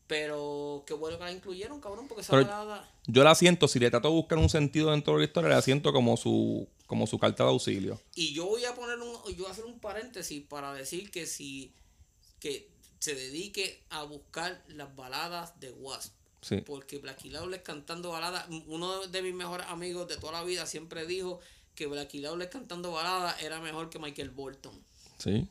[0.06, 3.78] Pero qué bueno que la incluyeron, cabrón, porque esa Pero- balada- Yo la siento, si
[3.78, 7.06] le trato de buscar un sentido dentro de la historia, la siento como su, como
[7.06, 8.00] su carta de auxilio.
[8.16, 11.24] Y yo voy a poner un, yo voy a hacer un paréntesis para decir que
[11.24, 11.72] si
[12.40, 12.68] que
[12.98, 16.12] se dedique a buscar las baladas de Wasp.
[16.42, 16.62] Sí.
[16.62, 21.06] Porque Blacky Lawless cantando baladas, uno de mis mejores amigos de toda la vida siempre
[21.06, 21.38] dijo
[21.76, 24.76] que Blacky Lawless cantando baladas era mejor que Michael Bolton.
[25.18, 25.46] Sí.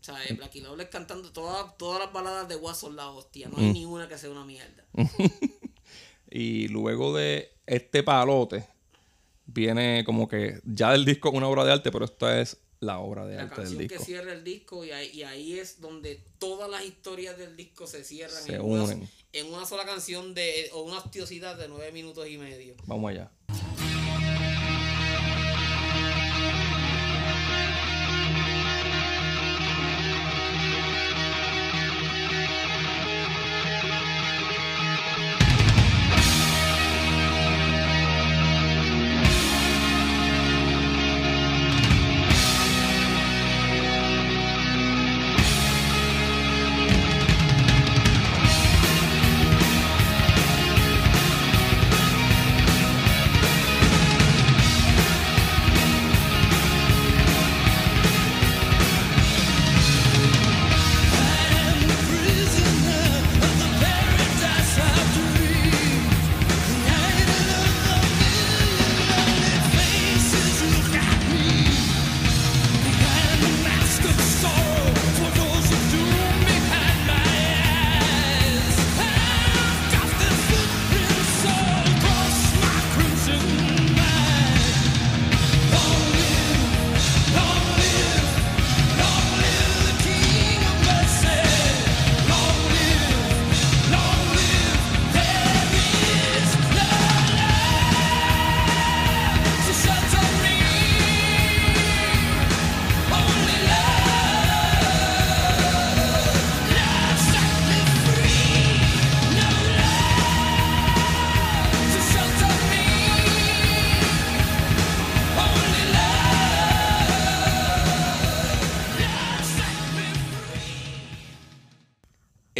[0.00, 3.48] O sea, eh, Blacky Lawless cantando todas, todas las baladas de Wasp son la hostia.
[3.48, 4.84] No hay ni una que sea una mierda.
[6.30, 8.64] Y luego de este palote,
[9.52, 13.26] viene como que ya del disco una obra de arte, pero esta es la obra
[13.26, 14.04] de La arte del canción que disco.
[14.04, 18.04] cierra el disco y ahí, y ahí es donde todas las historias del disco se
[18.04, 19.08] cierran Se en, una, unen.
[19.32, 22.74] en una sola canción de o una hostiosidad de nueve minutos y medio.
[22.86, 23.30] Vamos allá.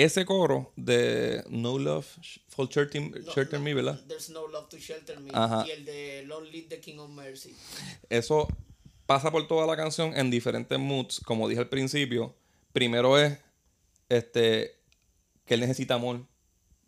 [0.05, 2.07] Ese coro de No Love
[2.49, 4.01] for Shelter, No, Shelter no, Me, ¿verdad?
[4.07, 5.31] There's no love to shelter me.
[5.33, 5.65] Ajá.
[5.67, 7.55] Y el de Long Live the King of Mercy.
[8.09, 8.49] Eso
[9.07, 11.21] pasa por toda la canción en diferentes moods.
[11.21, 12.35] Como dije al principio,
[12.73, 13.39] primero es
[14.09, 14.77] este
[15.45, 16.25] que él necesita amor,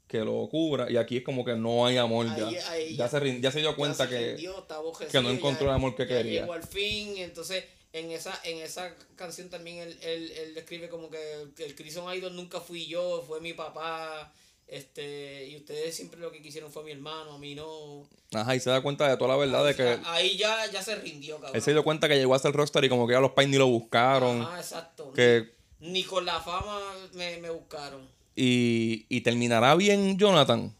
[0.06, 0.90] que lo cubra.
[0.90, 2.46] Y aquí es como que no hay amor ya.
[2.70, 4.26] Ahí- ya, ya- se, ya se dio cuenta se que.
[4.34, 4.66] rindió,
[5.10, 6.40] que no encontró ya- el amor que quería.
[6.42, 11.10] Llegó al fin, entonces en esa, en esa canción también él, él, él describe como
[11.10, 11.18] que,
[11.56, 14.32] que el Crimson Idol nunca fui yo, fue mi papá,
[14.66, 18.08] este, y ustedes siempre lo que quisieron fue mi hermano, a mí no.
[18.32, 20.94] Ajá, y se da cuenta de toda la verdad de que Ahí ya, ya se
[20.96, 21.54] rindió, cabrón.
[21.56, 23.48] él se dio cuenta que llegó a ser rockstar y como que ya los pais
[23.50, 24.40] ni lo buscaron.
[24.48, 25.12] Ah, exacto.
[25.12, 26.80] que Ni con la fama
[27.12, 28.08] me, me buscaron.
[28.34, 30.74] y, y terminará bien Jonathan.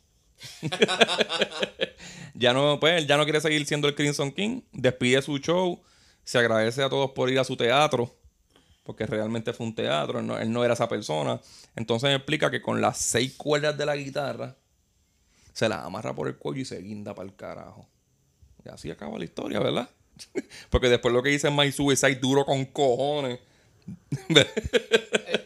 [2.34, 4.62] ya no, pues, él ya no quiere seguir siendo el Crimson King.
[4.72, 5.82] Despide su show.
[6.24, 8.14] Se agradece a todos por ir a su teatro.
[8.84, 10.18] Porque realmente fue un teatro.
[10.18, 11.40] Él no, era esa persona.
[11.76, 14.56] Entonces me explica que con las seis cuerdas de la guitarra.
[15.52, 17.86] Se las amarra por el cuello y se guinda para el carajo.
[18.64, 19.88] Y así acaba la historia, ¿verdad?
[20.70, 23.38] porque después lo que dice My Suicide duro con cojones.
[24.28, 24.46] es,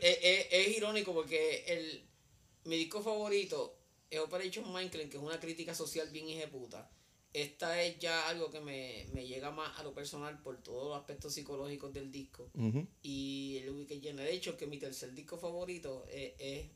[0.01, 2.03] es- es- es irónico porque el,
[2.65, 3.77] mi disco favorito
[4.11, 6.89] es Operation Minecraft, que es una crítica social bien puta.
[7.33, 10.99] Esta es ya algo que me, me llega más a lo personal por todos los
[10.99, 12.49] aspectos psicológicos del disco.
[12.55, 12.87] Ujú.
[13.03, 16.67] Y el Wicked Generation, que mi tercer disco favorito es, es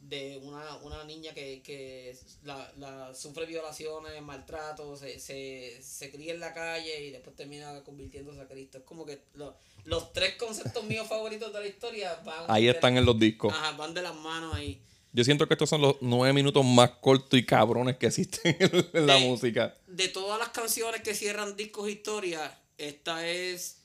[0.00, 6.32] de una, una niña que, que la, la sufre violaciones, maltrato, se, se, se cría
[6.32, 8.78] en la calle y después termina convirtiéndose a Cristo.
[8.78, 12.70] Es como que lo- los tres conceptos míos favoritos de la historia van, Ahí de-
[12.72, 13.52] están en los discos.
[13.52, 14.82] Ajá, van de las manos ahí.
[15.12, 19.06] Yo siento que estos son los nueve minutos más cortos y cabrones que existen en,
[19.06, 19.74] la De- música.
[19.88, 23.82] De todas las canciones que cierran discos historia, esta es,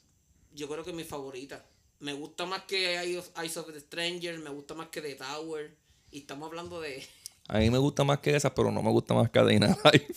[0.54, 1.66] yo creo que mi favorita.
[2.00, 5.16] Me gusta más que Eyes of- Eyes of the Stranger, me gusta más que The
[5.16, 5.76] Tower.
[6.12, 7.04] Y estamos hablando de...
[7.48, 10.14] A mí me gusta más que esas, pero no me gusta más Cadena Life.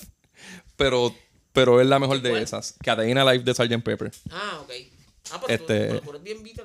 [0.77, 1.15] Pero,
[1.53, 2.75] pero es la mejor de esas.
[2.83, 3.83] Cadena Life de Sgt.
[3.83, 4.13] Pepper.
[4.31, 4.71] Ah, ok.
[5.31, 6.57] Ah, pero, Este- tú, pero tú eres bien.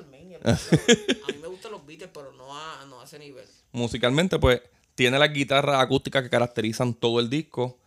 [0.43, 0.49] ¿no?
[0.51, 3.45] A mí me gustan los Beatles, pero no a, no a ese nivel.
[3.71, 4.61] Musicalmente, pues,
[4.95, 7.79] tiene las guitarras acústicas que caracterizan todo el disco.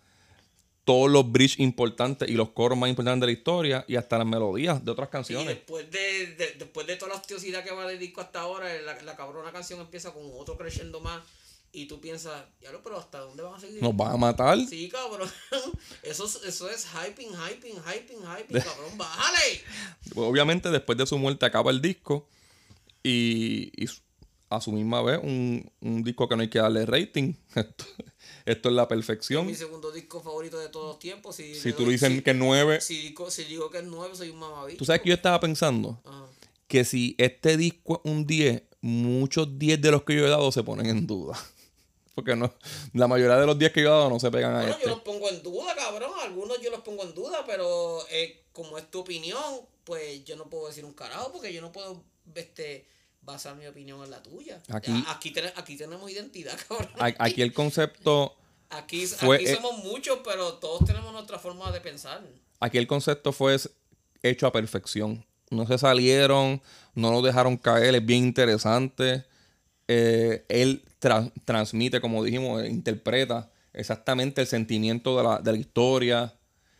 [0.85, 3.85] Todos los bridges importantes y los coros más importantes de la historia.
[3.89, 5.49] Y hasta las melodías de otras Y canciones.
[5.49, 9.03] después de, de- después de toda la hostiosidad que va del disco hasta ahora, la,
[9.03, 11.23] la cabrona canción empieza con otro creciendo más.
[11.73, 13.83] Y tú piensas, ya lo, pero ¿hasta dónde van a seguir?
[13.83, 14.59] Nos van a matar.
[14.67, 15.29] Sí, cabrón.
[16.05, 18.91] Eso, es- eso es hyping, hyping, hyping, hyping, cabrón.
[18.97, 19.61] ¡Bájale!
[20.15, 22.29] Obviamente, después de su muerte acaba el disco.
[23.03, 23.89] Y, y
[24.49, 27.35] a su misma vez, un, un disco que no hay que darle rating.
[27.55, 27.85] Esto,
[28.45, 29.47] esto es la perfección.
[29.47, 31.37] Mi segundo disco favorito de todos los tiempos.
[31.37, 33.85] Si, Si tú doy- dices si- que es 9, Si, digo, si digo que es
[33.85, 34.79] 9, soy un mamabicho.
[34.79, 36.27] tú sabes que yo estaba pensando Ajá.
[36.69, 40.51] que si este disco es un 10, muchos 10 de los que yo he dado
[40.53, 41.37] se ponen en duda.
[42.15, 42.53] Porque no,
[42.95, 44.85] la mayoría de los 10 que yo he dado no se pegan a Bueno, este.
[44.85, 46.11] yo los pongo en duda, cabrón.
[46.23, 49.43] Algunos yo los pongo en duda, pero eh, como es tu opinión,
[49.85, 52.03] pues yo no puedo decir un carajo porque yo no puedo
[52.35, 52.87] este,
[53.27, 54.63] basar mi opinión en la tuya.
[54.69, 56.89] Aquí- aquí, ten- aquí tenemos identidad, cabrón.
[57.19, 58.35] Aquí el concepto,
[58.71, 62.23] Aquí, fue- aquí eh, somos muchos, pero todos tenemos nuestra forma de pensar.
[62.61, 63.57] aquí el concepto fue
[64.23, 65.27] hecho a perfección.
[65.51, 66.61] No se salieron,
[66.95, 69.25] no lo dejaron caer, es bien interesante.
[69.89, 75.59] Eh, él tra- transmite, como dijimos, eh, interpreta exactamente el sentimiento de la, de la
[75.59, 76.35] historia.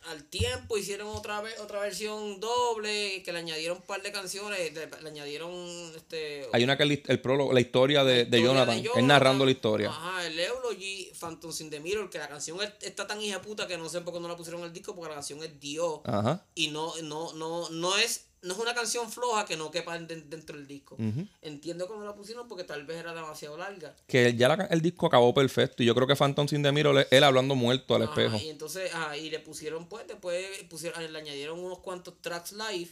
[0.07, 4.57] Al tiempo hicieron otra vez otra versión doble que le añadieron un par de canciones,
[4.73, 5.51] le, le añadieron
[5.95, 9.07] este Hay una que es el, el prólogo, la historia de, de historia Jonathan, él
[9.07, 9.89] narrando la historia.
[9.89, 13.67] Ajá, el Eulogy, Phantom in the Mirror, que la canción es- está tan hija puta
[13.67, 15.59] que no sé por qué no la pusieron en el disco, porque la canción es
[15.59, 15.99] Dios.
[16.05, 16.45] Ajá.
[16.55, 20.07] Y no, no, no, no es, no es una canción floja que no quepa en-
[20.07, 20.97] dentro del disco.
[21.41, 23.95] Entiendo cómo la pusieron porque tal vez era demasiado larga.
[24.07, 25.83] Que ya la- el disco acabó perfecto.
[25.83, 28.37] Y yo creo que Phantom Sin Mirror es él hablando muerto al Ajá, espejo.
[28.43, 32.89] y entonces, ajá, y le pusieron, pues, después pusieron, le añadieron unos cuantos tracks live.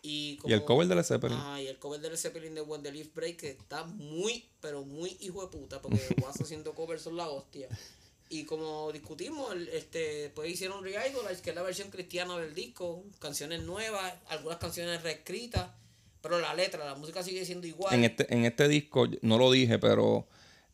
[0.00, 1.36] Y, como, Y el cover de Led Zeppelin.
[1.36, 4.48] Ajá, y el cover de Led Zeppelin de When the Leaf Break, que está muy,
[4.60, 7.68] pero muy hijo de puta, porque vas haciendo covers son la hostia.
[8.30, 13.04] Y como discutimos, el- este, después hicieron Re-Idolize, que es la versión cristiana del disco,
[13.20, 15.70] canciones nuevas, algunas canciones reescritas,
[16.20, 17.94] pero la letra, la música sigue siendo igual.
[17.94, 20.26] En este, en este disco, no lo dije, pero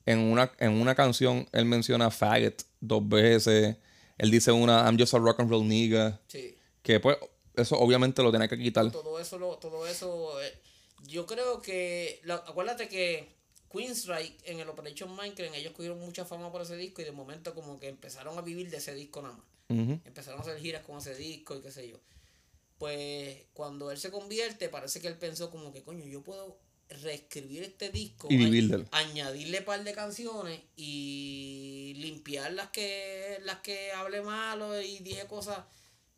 [0.06, 3.76] en una, en una canción él menciona faggot dos veces.
[4.18, 6.20] Él dice una I'm just a rock and roll nigga.
[6.28, 6.56] Sí.
[6.82, 7.16] Que pues,
[7.56, 8.90] eso obviamente lo tiene que quitar.
[8.90, 10.52] todo eso lo, todo eso eh,
[11.06, 13.28] yo creo que acuérdate que
[13.74, 17.54] Queensryche en el Operation Minecraft ellos cogieron mucha fama por ese disco y de momento
[17.54, 19.46] como que empezaron a vivir de ese disco nada más.
[20.04, 21.98] Empezaron a hacer giras con ese disco y qué sé yo.
[22.78, 26.56] Pues cuando él se convierte parece que él pensó como que coño yo puedo
[26.88, 33.92] reescribir este disco Y vivir añadirle par de canciones y limpiar las que las que
[33.92, 35.64] hablé malo y dije cosas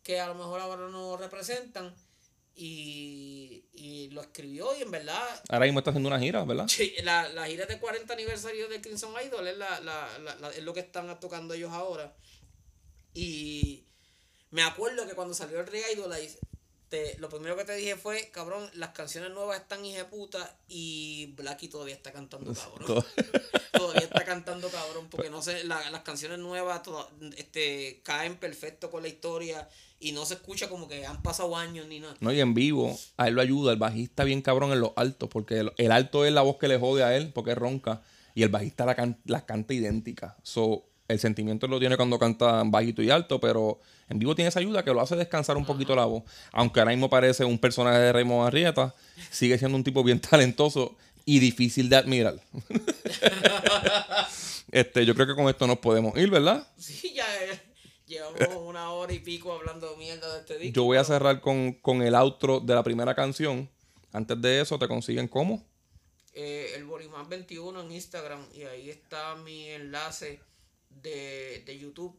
[0.02, 1.94] que a lo mejor ahora no representan
[2.58, 6.66] y, y lo escribió y en verdad Ahora mismo está haciendo una gira, ¿verdad?
[6.68, 10.50] sí, la, la gira de 40 aniversario de Crimson Idol es, la, la, la- la-
[10.50, 12.14] es lo que están tocando ellos ahora
[13.14, 13.84] y
[14.50, 16.38] me acuerdo que cuando salió el Re-Idolize
[16.88, 19.80] te, lo primero que te dije fue, cabrón, las canciones nuevas están
[20.10, 23.04] puta y Blacky todavía está cantando cabrón.
[23.72, 28.90] Todavía está cantando cabrón porque no sé, la- las canciones nuevas toda- este, caen perfecto
[28.90, 29.68] con la historia
[29.98, 32.16] y no se escucha como que han pasado años ni nada.
[32.20, 33.72] No, y en vivo, a él lo ayuda.
[33.72, 36.68] El bajista bien cabrón en los altos, porque el, el alto es la voz que
[36.68, 38.02] le jode a él, porque es ronca.
[38.34, 40.36] Y el bajista la can- las canta idéntica.
[40.42, 44.60] So, el sentimiento lo tiene cuando canta bajito y alto, pero en vivo tiene esa
[44.60, 46.24] ayuda que lo hace descansar un poquito la voz.
[46.52, 48.94] Aunque ahora mismo parece un personaje de Raymond Arrieta,
[49.30, 52.36] sigue siendo un tipo bien talentoso y difícil de admirar.
[54.70, 56.66] este, yo creo que con esto nos podemos ir, ¿verdad?
[56.76, 57.26] Sí, ya
[58.06, 60.74] llevamos una hora y pico hablando de mierda de este disco.
[60.74, 63.68] Yo voy a cerrar con, con el outro de la primera canción.
[64.12, 65.62] Antes de eso, ¿te consiguen cómo?
[66.36, 70.38] eh, el Bolimán 21 en Instagram y ahí está mi enlace
[71.02, 72.14] de, de YouTube.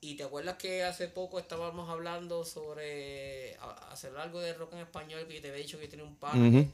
[0.00, 3.56] Y te acuerdas que hace poco estábamos hablando sobre
[3.90, 6.56] hacer algo de rock en español que te había dicho que tiene un pan.
[6.56, 6.66] Ujú.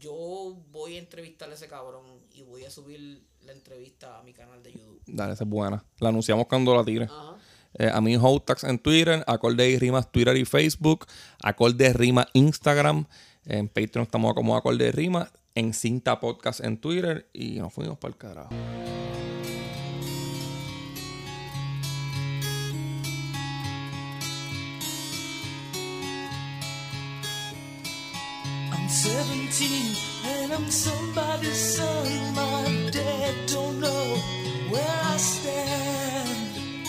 [0.00, 4.32] Yo voy a entrevistar a ese cabrón y voy a subir la entrevista a mi
[4.32, 5.00] canal de YouTube.
[5.06, 5.84] Dale, esa es buena.
[6.00, 7.04] La anunciamos cuando la tire.
[7.04, 7.36] Ajá.
[7.78, 11.06] Eh, a mí, Hotax en Twitter, Acorde y Rimas Twitter y Facebook,
[11.42, 13.06] Acorde Rima Instagram.
[13.44, 15.30] En Patreon estamos como Acorde Rima.
[15.54, 17.28] En Cinta Podcast en Twitter.
[17.32, 18.50] Y nos fuimos para el carajo.
[29.02, 29.94] 17
[30.24, 32.34] and I'm somebody's son.
[32.34, 34.16] My dad don't know
[34.70, 36.86] where I stand.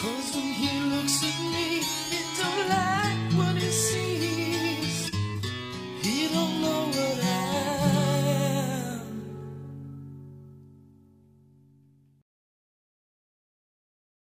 [0.00, 1.68] Cause when he looks at me,
[2.10, 5.10] he don't like what he sees.
[6.00, 7.41] He don't know what I